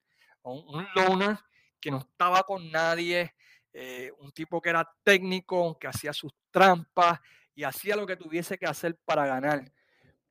un, 0.44 0.88
loner 0.96 1.38
que 1.80 1.92
no 1.92 2.00
estaba 2.00 2.44
con 2.44 2.72
nadie, 2.72 3.34
eh, 3.74 4.12
un 4.20 4.32
tipo 4.32 4.62
que 4.62 4.70
era 4.70 4.88
técnico, 5.04 5.78
que 5.80 5.88
hacía 5.88 6.14
sus 6.14 6.32
trampas 6.52 7.20
y 7.56 7.64
hacía 7.64 7.96
lo 7.96 8.06
que 8.06 8.16
tuviese 8.16 8.58
que 8.58 8.66
hacer 8.66 8.98
para 9.06 9.26
ganar. 9.26 9.72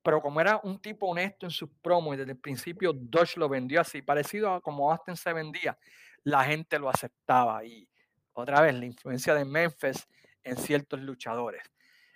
Pero 0.03 0.22
como 0.22 0.40
era 0.40 0.59
un 0.62 0.81
tipo 0.81 1.07
honesto 1.07 1.46
en 1.46 1.50
sus 1.50 1.68
promos 1.83 2.14
y 2.14 2.18
desde 2.18 2.33
el 2.33 2.38
principio 2.38 2.92
Dodge 2.94 3.37
lo 3.37 3.48
vendió 3.48 3.81
así, 3.81 4.00
parecido 4.03 4.55
a 4.55 4.61
como 4.61 4.90
Austin 4.90 5.16
se 5.16 5.33
vendía, 5.33 5.76
la 6.25 6.45
gente 6.45 6.79
lo 6.79 6.89
aceptaba. 6.89 7.65
Y 7.65 7.89
otra 8.33 8.61
vez, 8.61 8.75
la 8.75 8.87
influencia 8.87 9.35
de 9.35 9.45
Memphis 9.45 10.07
en 10.43 10.57
ciertos 10.57 11.01
luchadores. 11.01 11.63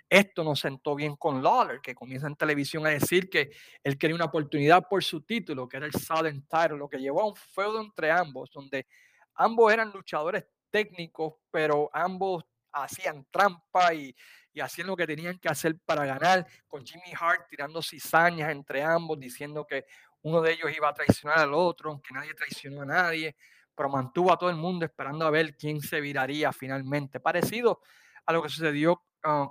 Esto 0.08 0.44
no 0.44 0.54
sentó 0.54 0.94
bien 0.94 1.16
con 1.16 1.42
Lawler, 1.42 1.80
que 1.80 1.94
comienza 1.94 2.26
en 2.26 2.36
televisión 2.36 2.86
a 2.86 2.90
decir 2.90 3.28
que 3.28 3.50
él 3.82 3.98
quería 3.98 4.14
una 4.14 4.26
oportunidad 4.26 4.86
por 4.88 5.02
su 5.02 5.22
título, 5.22 5.68
que 5.68 5.78
era 5.78 5.86
el 5.86 5.92
Southern 5.92 6.46
Title, 6.46 6.76
lo 6.76 6.88
que 6.88 6.98
llevó 6.98 7.22
a 7.22 7.26
un 7.26 7.36
feudo 7.36 7.80
entre 7.80 8.10
ambos, 8.10 8.50
donde 8.52 8.86
ambos 9.34 9.72
eran 9.72 9.90
luchadores 9.90 10.44
técnicos, 10.70 11.34
pero 11.50 11.90
ambos 11.92 12.44
hacían 12.70 13.26
trampa 13.30 13.94
y, 13.94 14.14
y 14.52 14.60
hacían 14.60 14.86
lo 14.86 14.96
que 14.96 15.06
tenían 15.06 15.38
que 15.38 15.48
hacer 15.48 15.78
para 15.84 16.04
ganar, 16.04 16.46
con 16.68 16.84
Jimmy 16.84 17.12
Hart 17.18 17.48
tirando 17.48 17.82
cizañas 17.82 18.50
entre 18.50 18.82
ambos, 18.82 19.18
diciendo 19.18 19.66
que 19.66 19.86
uno 20.22 20.40
de 20.40 20.52
ellos 20.52 20.70
iba 20.76 20.88
a 20.88 20.94
traicionar 20.94 21.40
al 21.40 21.54
otro, 21.54 21.90
aunque 21.90 22.14
nadie 22.14 22.34
traicionó 22.34 22.82
a 22.82 22.86
nadie, 22.86 23.36
pero 23.74 23.88
mantuvo 23.88 24.32
a 24.32 24.38
todo 24.38 24.50
el 24.50 24.56
mundo 24.56 24.84
esperando 24.84 25.26
a 25.26 25.30
ver 25.30 25.56
quién 25.56 25.80
se 25.80 26.00
viraría 26.00 26.52
finalmente. 26.52 27.20
Parecido 27.20 27.80
a 28.26 28.32
lo 28.32 28.42
que 28.42 28.48
sucedió 28.48 29.02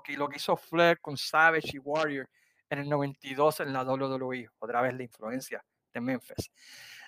que 0.04 0.16
lo 0.18 0.30
que 0.30 0.38
hizo 0.38 0.56
Flair 0.56 1.00
con 1.00 1.18
Savage 1.18 1.72
y 1.74 1.80
Warrior 1.80 2.30
en 2.70 2.80
el 2.80 2.90
92 2.90 3.62
en 3.62 3.74
la 3.74 3.84
WWE, 3.84 4.50
otra 4.60 4.82
vez 4.82 4.94
la 4.94 5.04
influencia 5.04 5.64
de 5.92 6.02
Memphis. 6.02 6.52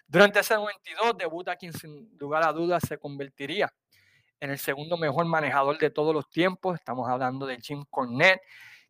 Durante 0.08 0.40
ese 0.40 0.56
92 0.56 1.18
debuta 1.18 1.56
quien 1.56 1.74
sin 1.74 2.16
lugar 2.18 2.44
a 2.44 2.52
dudas 2.52 2.84
se 2.88 2.98
convertiría 2.98 3.72
en 4.40 4.52
el 4.52 4.60
segundo 4.60 4.98
mejor 4.98 5.26
manejador 5.26 5.78
de 5.78 5.90
todos 5.90 6.14
los 6.14 6.30
tiempos. 6.30 6.76
Estamos 6.76 7.10
hablando 7.10 7.46
de 7.46 7.60
Jim 7.60 7.84
Cornette, 7.90 8.42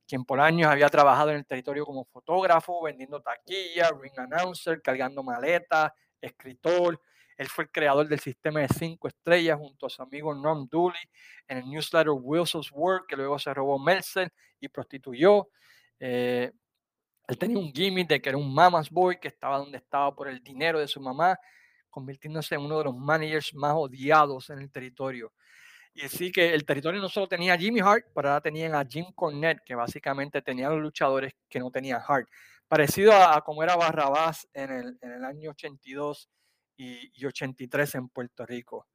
quien 0.08 0.26
por 0.26 0.40
años 0.40 0.70
había 0.70 0.90
trabajado 0.90 1.32
en 1.32 1.38
el 1.38 1.46
territorio 1.46 1.86
como 1.86 2.06
fotógrafo, 2.06 2.84
vendiendo 2.84 3.22
taquillas, 3.22 3.92
ring 4.00 4.18
announcer, 4.18 4.82
cargando 4.82 5.24
maletas, 5.24 5.92
escritor, 6.20 7.00
él 7.38 7.50
fue 7.50 7.66
el 7.66 7.72
creador 7.72 8.08
del 8.08 8.20
sistema 8.20 8.62
de 8.62 8.70
cinco 8.70 9.08
estrellas 9.08 9.58
junto 9.58 9.86
a 9.86 9.90
su 9.90 10.02
amigo 10.02 10.34
Norm 10.34 10.68
Dooley 10.70 11.02
en 11.48 11.58
el 11.58 11.70
newsletter 11.70 12.12
Wilson's 12.12 12.72
Work, 12.72 13.08
que 13.08 13.16
luego 13.16 13.38
se 13.38 13.54
robó 13.54 13.78
Meltzer 13.78 14.32
y 14.60 14.70
prostituyó. 14.70 15.50
Eh, 16.00 16.52
él 17.28 17.38
tenía 17.38 17.58
un 17.58 17.74
gimmick 17.74 18.08
de 18.08 18.22
que 18.22 18.30
era 18.30 18.38
un 18.38 18.54
mama's 18.54 18.90
boy 18.90 19.20
que 19.20 19.28
estaba 19.28 19.58
donde 19.58 19.78
estaba 19.78 20.16
por 20.16 20.28
el 20.30 20.42
dinero 20.44 20.80
de 20.80 20.88
su 20.88 21.02
mamá, 21.02 21.38
convirtiéndose 21.90 22.56
en 22.56 22.62
uno 22.62 22.78
de 22.78 22.84
los 22.86 22.96
managers 22.96 23.54
más 23.54 23.74
odiados 23.76 24.50
en 24.50 24.60
el 24.60 24.72
territorio. 24.72 25.34
Y 25.94 26.04
así 26.04 26.32
que 26.32 26.54
el 26.54 26.66
territorio 26.66 27.02
no 27.02 27.10
solo 27.10 27.28
tenía 27.28 27.54
a 27.54 27.58
Jimmy 27.58 27.80
Hart, 27.80 28.06
pero 28.14 28.30
ahora 28.30 28.42
tenían 28.42 28.76
a 28.76 28.86
Jim 28.86 29.06
Cornette, 29.16 29.62
que 29.66 29.76
básicamente 29.76 30.42
tenía 30.42 30.68
a 30.68 30.72
los 30.72 30.82
luchadores 30.82 31.34
que 31.50 31.60
no 31.60 31.72
tenían 31.72 32.02
Hart. 32.06 32.28
Parecido 32.68 33.14
a, 33.14 33.42
como 33.42 33.64
era 33.64 33.76
Barrabás 33.76 34.48
en 34.54 34.72
el, 34.72 34.98
en 35.02 35.12
el 35.12 35.24
año 35.24 35.52
82 35.52 36.30
y, 36.78 37.12
y 37.14 37.26
83 37.26 37.96
en 37.96 38.10
Puerto 38.10 38.46
Rico. 38.46 38.88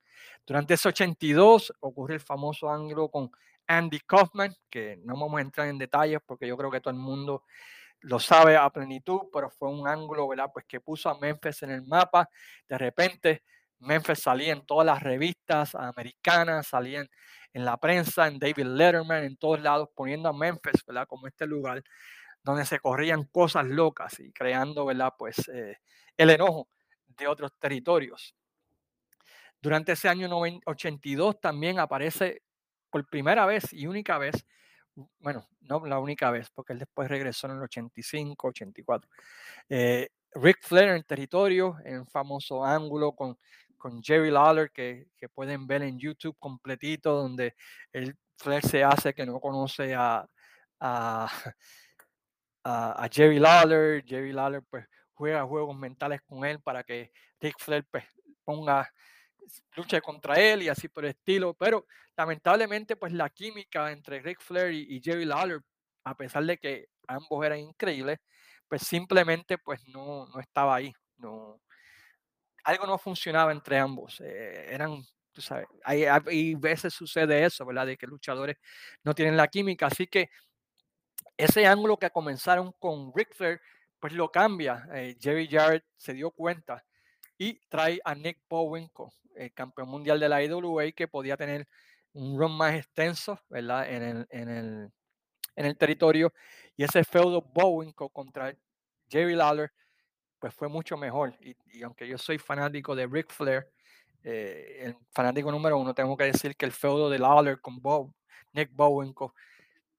Durante 0.47 0.75
ese 0.75 0.89
82 0.89 1.73
ocurre 1.81 2.15
el 2.15 2.21
famoso 2.21 2.71
ángulo 2.71 3.09
con 3.09 3.31
Andy 3.67 4.01
Kaufman, 4.01 4.55
que 4.69 4.99
no 5.05 5.15
vamos 5.15 5.39
a 5.39 5.43
entrar 5.43 5.69
en 5.69 5.79
detalles 5.79 6.21
porque 6.27 6.47
yo 6.47 6.57
creo 6.57 6.71
que 6.71 6.81
todo 6.81 6.93
el 6.93 7.01
mundo 7.01 7.45
lo 8.01 8.19
sabe 8.19 8.57
a 8.57 8.69
plenitud, 8.71 9.21
pero 9.33 9.51
fue 9.51 9.69
un 9.69 9.87
ángulo, 9.87 10.27
¿verdad? 10.29 10.51
Pues 10.53 10.65
que 10.67 10.81
puso 10.81 11.11
a 11.11 11.19
Memphis 11.19 11.63
en 11.63 11.71
el 11.71 11.83
mapa. 11.87 12.29
De 12.69 12.79
repente 12.79 13.43
Memphis 13.79 14.21
salía 14.21 14.53
en 14.53 14.65
todas 14.65 14.87
las 14.87 15.03
revistas 15.03 15.75
americanas, 15.75 16.67
salían 16.69 17.09
en 17.53 17.65
la 17.65 17.77
prensa, 17.77 18.27
en 18.27 18.39
David 18.39 18.65
Letterman, 18.65 19.25
en 19.25 19.37
todos 19.37 19.61
lados, 19.61 19.89
poniendo 19.95 20.29
a 20.29 20.33
Memphis, 20.33 20.85
¿verdad? 20.87 21.07
Como 21.07 21.27
este 21.27 21.47
lugar 21.47 21.83
donde 22.43 22.65
se 22.65 22.81
corrían 22.81 23.25
cosas 23.25 23.67
locas 23.67 24.19
y 24.21 24.33
creando, 24.33 24.87
¿verdad? 24.87 25.13
Pues 25.19 25.49
eh, 25.49 25.77
el 26.17 26.31
enojo 26.31 26.69
de 27.17 27.27
otros 27.27 27.53
territorios. 27.59 28.35
Durante 29.61 29.93
ese 29.93 30.09
año 30.09 30.29
82 30.67 31.41
también 31.41 31.79
aparece 31.79 32.43
por 32.91 33.07
primera 33.09 33.47
vez 33.47 33.73
y 33.73 33.87
única 33.87 34.19
vez, 34.19 34.47
bueno, 35.19 35.47
no 35.61 35.85
la 35.87 35.99
única 35.99 36.31
vez, 36.31 36.51
porque 36.51 36.73
él 36.73 36.79
después 36.79 37.09
regresó 37.09 37.47
en 37.47 37.57
el 37.57 37.63
85, 37.63 38.49
84. 38.49 39.11
Eh, 39.69 40.09
Rick 40.33 40.59
Flair 40.63 40.91
en 40.91 41.03
territorio, 41.03 41.77
en 41.85 42.07
famoso 42.07 42.65
ángulo 42.65 43.13
con 43.13 43.37
con 43.81 44.03
Jerry 44.03 44.31
Lawler 44.31 44.71
que, 44.71 45.09
pueden 45.35 45.67
ver 45.67 45.83
en 45.83 45.99
YouTube 45.99 46.37
completito, 46.39 47.15
donde 47.15 47.57
el 47.93 48.15
Flair 48.37 48.63
se 48.65 48.85
hace 48.85 49.15
que 49.15 49.27
no 49.27 49.41
conoce 49.41 49.95
a, 49.95 50.29
a, 50.79 51.29
Jerry 53.11 53.41
Lawler. 53.41 54.05
Jerry 54.05 54.33
Lawler 54.33 54.63
pues 54.71 54.87
juega 55.21 55.45
juegos 55.45 55.77
mentales 55.77 56.23
con 56.23 56.47
él 56.47 56.61
para 56.63 56.83
que 56.83 57.13
Rick 57.41 57.57
Flair 57.59 57.85
pues, 57.91 58.05
ponga 58.43 58.91
lucha 59.77 60.01
contra 60.01 60.41
él 60.41 60.63
y 60.63 60.71
así 60.71 60.89
por 60.89 61.05
el 61.05 61.11
estilo, 61.11 61.53
pero 61.53 61.87
lamentablemente 62.17 62.97
pues 62.97 63.13
la 63.13 63.29
química 63.29 63.93
entre 63.93 64.21
Rick 64.23 64.41
Flair 64.41 64.73
y, 64.73 64.99
Jerry 65.03 65.27
Lawler, 65.27 65.61
a 66.05 66.15
pesar 66.15 66.45
de 66.45 66.57
que 66.57 66.87
ambos 67.07 67.45
eran 67.45 67.59
increíbles, 67.59 68.19
pues 68.67 68.81
simplemente 68.81 69.59
pues 69.59 69.87
no, 69.89 70.27
no 70.27 70.41
estaba 70.41 70.77
ahí, 70.77 70.91
no, 71.19 71.61
algo 72.65 72.87
no 72.87 72.97
funcionaba 72.97 73.53
entre 73.53 73.79
ambos. 73.79 74.23
Eh, 74.23 74.73
eran, 74.73 75.03
tú 75.33 75.43
sabes, 75.43 75.67
hay, 75.85 76.55
veces 76.55 76.95
sucede 76.95 77.45
eso, 77.45 77.67
¿verdad? 77.67 77.87
De 77.87 77.99
que 77.99 78.07
luchadores 78.07 78.57
no 79.05 79.15
tienen 79.15 79.37
la 79.37 79.49
química. 79.49 79.87
Así 79.87 80.07
que 80.07 80.31
ese 81.37 81.67
ángulo 81.67 81.99
que 81.99 82.09
comenzaron 82.09 82.73
con 82.79 83.13
Ric 83.15 83.35
Flair, 83.35 83.61
pues 84.01 84.13
lo 84.15 84.31
cambia. 84.33 84.89
Eh, 84.95 85.17
Jerry 85.21 85.47
Jarrett 85.47 85.85
se 85.97 86.15
dio 86.15 86.31
cuenta 86.31 86.85
y 87.39 87.61
trae 87.69 88.01
a 88.05 88.15
Nick 88.15 88.41
Bowenko, 88.49 89.13
el 89.37 89.53
campeón 89.53 89.89
mundial 89.89 90.19
de 90.19 90.29
la 90.29 90.43
IWA, 90.43 90.91
que 90.93 91.07
podía 91.07 91.37
tener 91.37 91.69
un 92.13 92.39
run 92.39 92.57
más 92.57 92.75
extenso, 92.75 93.39
¿verdad? 93.49 93.89
En 93.89 94.03
el, 94.03 94.27
en 94.31 94.49
el, 94.49 94.93
en 95.57 95.67
el 95.67 95.77
territorio. 95.77 96.33
Y 96.77 96.85
ese 96.85 97.05
feudo 97.05 97.43
Bowenko 97.43 98.09
contra 98.09 98.55
Jerry 99.09 99.37
Lawler 99.37 99.73
pues 100.39 100.55
fue 100.55 100.69
mucho 100.69 100.97
mejor. 100.97 101.35
Y, 101.41 101.83
aunque 101.83 102.09
yo 102.09 102.19
soy 102.19 102.39
fanático 102.39 102.97
de 102.97 103.07
Ric 103.07 103.31
Flair, 103.31 103.71
eh, 104.25 104.79
el 104.81 104.97
fanático 105.13 105.53
número 105.53 105.79
uno, 105.79 105.95
tengo 105.95 106.17
que 106.17 106.25
decir 106.25 106.57
que 106.57 106.65
el 106.67 106.73
feudo 106.73 107.11
de 107.11 107.19
Lawler 107.19 107.61
con 107.61 107.81
Bob, 107.81 108.13
Nick 108.53 108.71
Bowenko 108.73 109.35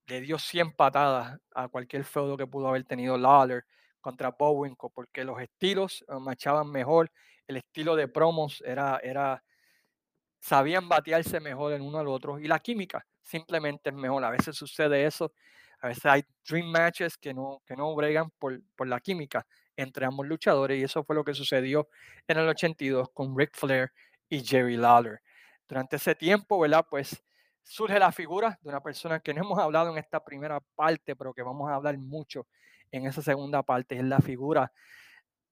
le 0.07 0.21
dio 0.21 0.37
100 0.39 0.73
patadas 0.73 1.39
a 1.53 1.67
cualquier 1.67 2.03
feudo 2.03 2.35
que 2.35 2.47
pudo 2.47 2.67
haber 2.67 2.83
tenido 2.83 3.17
Lawler 3.17 3.65
contra 4.01 4.31
Bowenko, 4.31 4.89
porque 4.89 5.23
los 5.23 5.39
estilos 5.41 6.03
eh, 6.07 6.13
machaban 6.19 6.69
mejor, 6.69 7.11
el 7.47 7.57
estilo 7.57 7.95
de 7.95 8.07
promos 8.07 8.61
era, 8.65 8.99
era, 9.03 9.43
sabían 10.39 10.89
batearse 10.89 11.39
mejor 11.39 11.73
en 11.73 11.81
uno 11.81 11.99
al 11.99 12.07
otro 12.07 12.39
y 12.39 12.47
la 12.47 12.59
química 12.59 13.05
simplemente 13.23 13.89
es 13.89 13.95
mejor. 13.95 14.23
A 14.23 14.29
veces 14.29 14.55
sucede 14.55 15.05
eso, 15.05 15.33
a 15.79 15.87
veces 15.87 16.05
hay 16.05 16.23
dream 16.47 16.67
matches 16.67 17.17
que 17.17 17.33
no, 17.33 17.61
que 17.65 17.75
no 17.75 17.95
bregan 17.95 18.31
por, 18.39 18.61
por 18.75 18.87
la 18.87 18.99
química 18.99 19.45
entre 19.75 20.05
ambos 20.05 20.27
luchadores 20.27 20.79
y 20.79 20.83
eso 20.83 21.03
fue 21.03 21.15
lo 21.15 21.23
que 21.23 21.33
sucedió 21.33 21.87
en 22.27 22.37
el 22.37 22.49
82 22.49 23.09
con 23.13 23.37
Ric 23.37 23.55
Flair 23.55 23.91
y 24.29 24.43
Jerry 24.43 24.77
Lawler. 24.77 25.21
Durante 25.67 25.95
ese 25.95 26.15
tiempo, 26.15 26.59
¿verdad? 26.59 26.85
Pues 26.89 27.23
surge 27.63 27.99
la 27.99 28.11
figura 28.11 28.59
de 28.61 28.69
una 28.69 28.81
persona 28.81 29.19
que 29.19 29.33
no 29.33 29.41
hemos 29.41 29.59
hablado 29.59 29.91
en 29.91 29.97
esta 29.97 30.23
primera 30.23 30.59
parte, 30.75 31.15
pero 31.15 31.33
que 31.33 31.43
vamos 31.43 31.69
a 31.69 31.75
hablar 31.75 31.97
mucho 31.97 32.47
en 32.91 33.05
esa 33.05 33.21
segunda 33.21 33.63
parte, 33.63 33.97
es 33.97 34.03
la 34.03 34.19
figura 34.19 34.71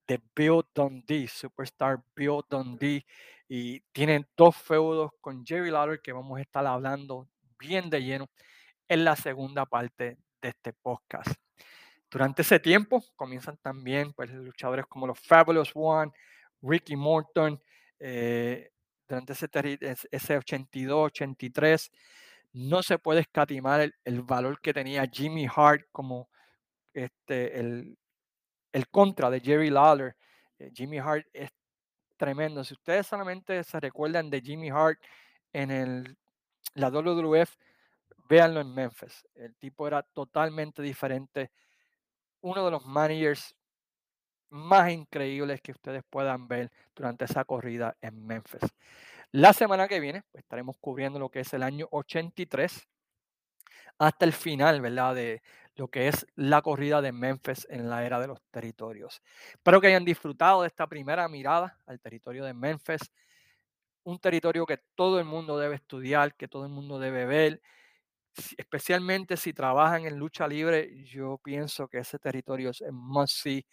de 0.08 0.22
Bill 0.36 0.64
Dundee, 0.74 1.28
Superstar 1.28 2.04
Bill 2.16 2.42
Dundee, 2.50 3.06
y 3.48 3.80
tienen 3.92 4.28
dos 4.36 4.56
feudos 4.56 5.12
con 5.22 5.46
Jerry 5.46 5.72
Lawler 5.72 6.02
que 6.02 6.12
vamos 6.12 6.38
a 6.38 6.42
estar 6.42 6.66
hablando 6.66 7.28
bien 7.60 7.90
de 7.90 8.02
lleno 8.02 8.30
en 8.88 9.04
la 9.04 9.16
segunda 9.16 9.66
parte 9.66 10.18
de 10.42 10.50
este 10.50 10.74
podcast. 10.74 11.34
Durante 12.10 12.42
ese 12.42 12.60
tiempo 12.60 13.04
comienzan 13.16 13.58
también 13.58 14.14
pues, 14.14 14.32
luchadores 14.32 14.86
como 14.88 15.06
los 15.06 15.20
Fabulous 15.20 15.72
One, 15.76 16.12
Ricky 16.62 16.96
Morton, 16.96 17.62
eh, 18.00 18.72
durante 19.08 19.34
ese, 19.34 19.50
ese 20.12 20.38
82, 20.38 21.06
83, 21.06 21.92
no 22.54 22.82
se 22.82 22.98
puede 22.98 23.22
escatimar 23.22 23.92
el, 24.04 24.22
valor 24.22 24.60
que 24.62 24.74
tenía 24.74 25.10
Jimmy 25.12 25.48
Hart 25.54 25.86
como 25.92 26.30
este, 26.94 27.60
el, 27.60 27.98
el 28.72 28.90
contra 28.90 29.30
de 29.30 29.40
Jerry 29.40 29.70
Lawler. 29.70 30.16
Eh, 30.58 30.72
Jimmy 30.74 31.00
Hart 31.00 31.28
es 31.34 31.52
tremendo. 32.18 32.64
Si 32.64 32.74
ustedes 32.74 33.08
solamente 33.08 33.64
se 33.64 33.80
recuerdan 33.80 34.30
de 34.30 34.42
Jimmy 34.42 34.70
Hart 34.70 35.00
en 35.54 35.72
el, 35.72 36.18
la 36.74 36.90
WWF, 36.90 37.56
véanlo 38.28 38.62
en 38.62 38.74
Memphis. 38.74 39.28
El 39.36 39.56
tipo 39.56 39.88
era 39.88 40.04
totalmente 40.04 40.82
diferente 40.82 41.52
uno 42.42 42.64
de 42.64 42.72
los 42.72 42.86
managers 42.86 43.56
más 44.50 44.92
increíbles 44.92 45.62
que 45.62 45.72
ustedes 45.72 46.04
puedan 46.10 46.48
ver 46.48 46.72
durante 46.96 47.26
esa 47.26 47.44
corrida 47.46 47.96
en 48.02 48.26
Memphis. 48.26 48.62
La 49.32 49.54
semana 49.54 49.88
que 49.88 50.00
viene 50.00 50.24
pues, 50.32 50.44
estaremos 50.44 50.78
cubriendo 50.80 51.20
lo 51.20 51.30
que 51.30 51.42
es 51.42 51.54
el 51.54 51.64
año 51.64 51.88
83 51.92 52.88
hasta 54.00 54.26
el 54.26 54.34
final, 54.34 54.82
¿verdad? 54.82 55.16
De 55.16 55.42
lo 55.80 55.88
que 55.88 56.10
es 56.10 56.28
la 56.36 56.62
corrida 56.62 57.02
de 57.02 57.14
Memphis 57.14 57.66
en 57.70 57.90
la 57.90 58.06
era 58.06 58.20
de 58.20 58.28
los 58.28 58.42
territorios. 58.52 59.22
Espero 59.54 59.80
que 59.80 59.88
hayan 59.88 60.04
disfrutado 60.04 60.62
de 60.62 60.68
esta 60.68 60.88
primera 60.88 61.28
mirada 61.30 61.80
al 61.88 62.02
territorio 62.02 62.44
de 62.44 62.54
Memphis, 62.54 63.12
un 64.04 64.20
territorio 64.20 64.66
que 64.66 64.78
todo 64.96 65.20
el 65.20 65.26
mundo 65.26 65.58
debe 65.58 65.76
estudiar, 65.76 66.36
que 66.36 66.50
todo 66.50 66.66
el 66.66 66.72
mundo 66.72 67.00
debe 67.00 67.26
ver 67.26 67.62
especialmente 68.58 69.38
si 69.38 69.54
trabajan 69.54 70.06
en 70.06 70.18
lucha 70.18 70.48
libre, 70.48 71.04
yo 71.06 71.40
pienso 71.44 71.88
que 71.88 72.00
ese 72.00 72.20
territorio 72.20 72.70
es 72.70 72.84
más 72.92 73.32
sí 73.32 73.66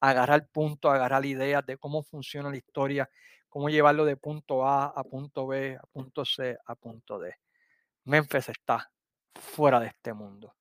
agarrar 0.00 0.48
punto, 0.48 0.90
agarrar 0.90 1.24
ideas 1.24 1.64
de 1.66 1.76
cómo 1.78 2.02
funciona 2.02 2.50
la 2.50 2.56
historia, 2.56 3.08
cómo 3.48 3.68
llevarlo 3.70 4.04
de 4.04 4.16
punto 4.16 4.66
A 4.66 4.86
a 4.86 5.04
punto 5.04 5.46
B, 5.46 5.76
a 5.76 5.86
punto 5.86 6.24
C, 6.24 6.56
a 6.66 6.74
punto 6.74 7.18
D. 7.18 7.34
Memphis 8.04 8.50
está 8.50 8.90
fuera 9.34 9.80
de 9.80 9.88
este 9.88 10.12
mundo. 10.12 10.54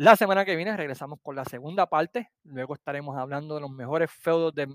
La 0.00 0.16
semana 0.16 0.46
que 0.46 0.56
viene 0.56 0.74
regresamos 0.74 1.18
con 1.22 1.36
la 1.36 1.44
segunda 1.44 1.84
parte. 1.86 2.30
Luego 2.44 2.72
estaremos 2.72 3.18
hablando 3.18 3.56
de 3.56 3.60
los 3.60 3.70
mejores 3.70 4.10
feudos 4.10 4.54
de 4.54 4.66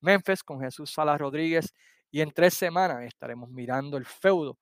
Memphis 0.00 0.42
con 0.42 0.60
Jesús 0.60 0.92
Salas 0.92 1.20
Rodríguez. 1.20 1.72
Y 2.10 2.20
en 2.20 2.32
tres 2.32 2.54
semanas 2.54 3.04
estaremos 3.04 3.48
mirando 3.48 3.96
el 3.96 4.04
feudo 4.04 4.58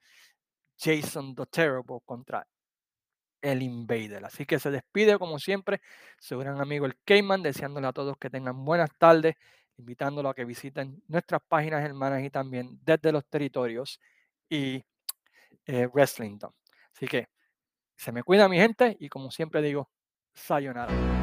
Jason 0.78 1.34
The 1.34 1.46
Terrible 1.46 2.00
contra 2.04 2.46
el 3.40 3.62
Invader. 3.62 4.26
Así 4.26 4.44
que 4.44 4.58
se 4.58 4.70
despide 4.70 5.18
como 5.18 5.38
siempre 5.38 5.80
su 6.18 6.38
gran 6.38 6.60
amigo 6.60 6.84
el 6.84 6.98
Cayman, 7.02 7.42
deseándole 7.42 7.86
a 7.86 7.94
todos 7.94 8.18
que 8.18 8.28
tengan 8.28 8.62
buenas 8.62 8.90
tardes, 8.98 9.36
invitándolo 9.78 10.28
a 10.28 10.34
que 10.34 10.44
visiten 10.44 11.02
nuestras 11.08 11.40
páginas 11.48 11.82
hermanas 11.82 12.22
y 12.22 12.28
también 12.28 12.78
desde 12.82 13.10
los 13.10 13.24
territorios 13.24 13.98
y 14.50 14.84
eh, 15.64 15.86
Wrestlington. 15.86 16.52
Así 16.94 17.06
que 17.08 17.28
se 17.96 18.12
me 18.12 18.22
cuida 18.22 18.50
mi 18.50 18.58
gente 18.58 18.98
y 19.00 19.08
como 19.08 19.30
siempre 19.30 19.62
digo, 19.62 19.88
sayonara. 20.34 21.19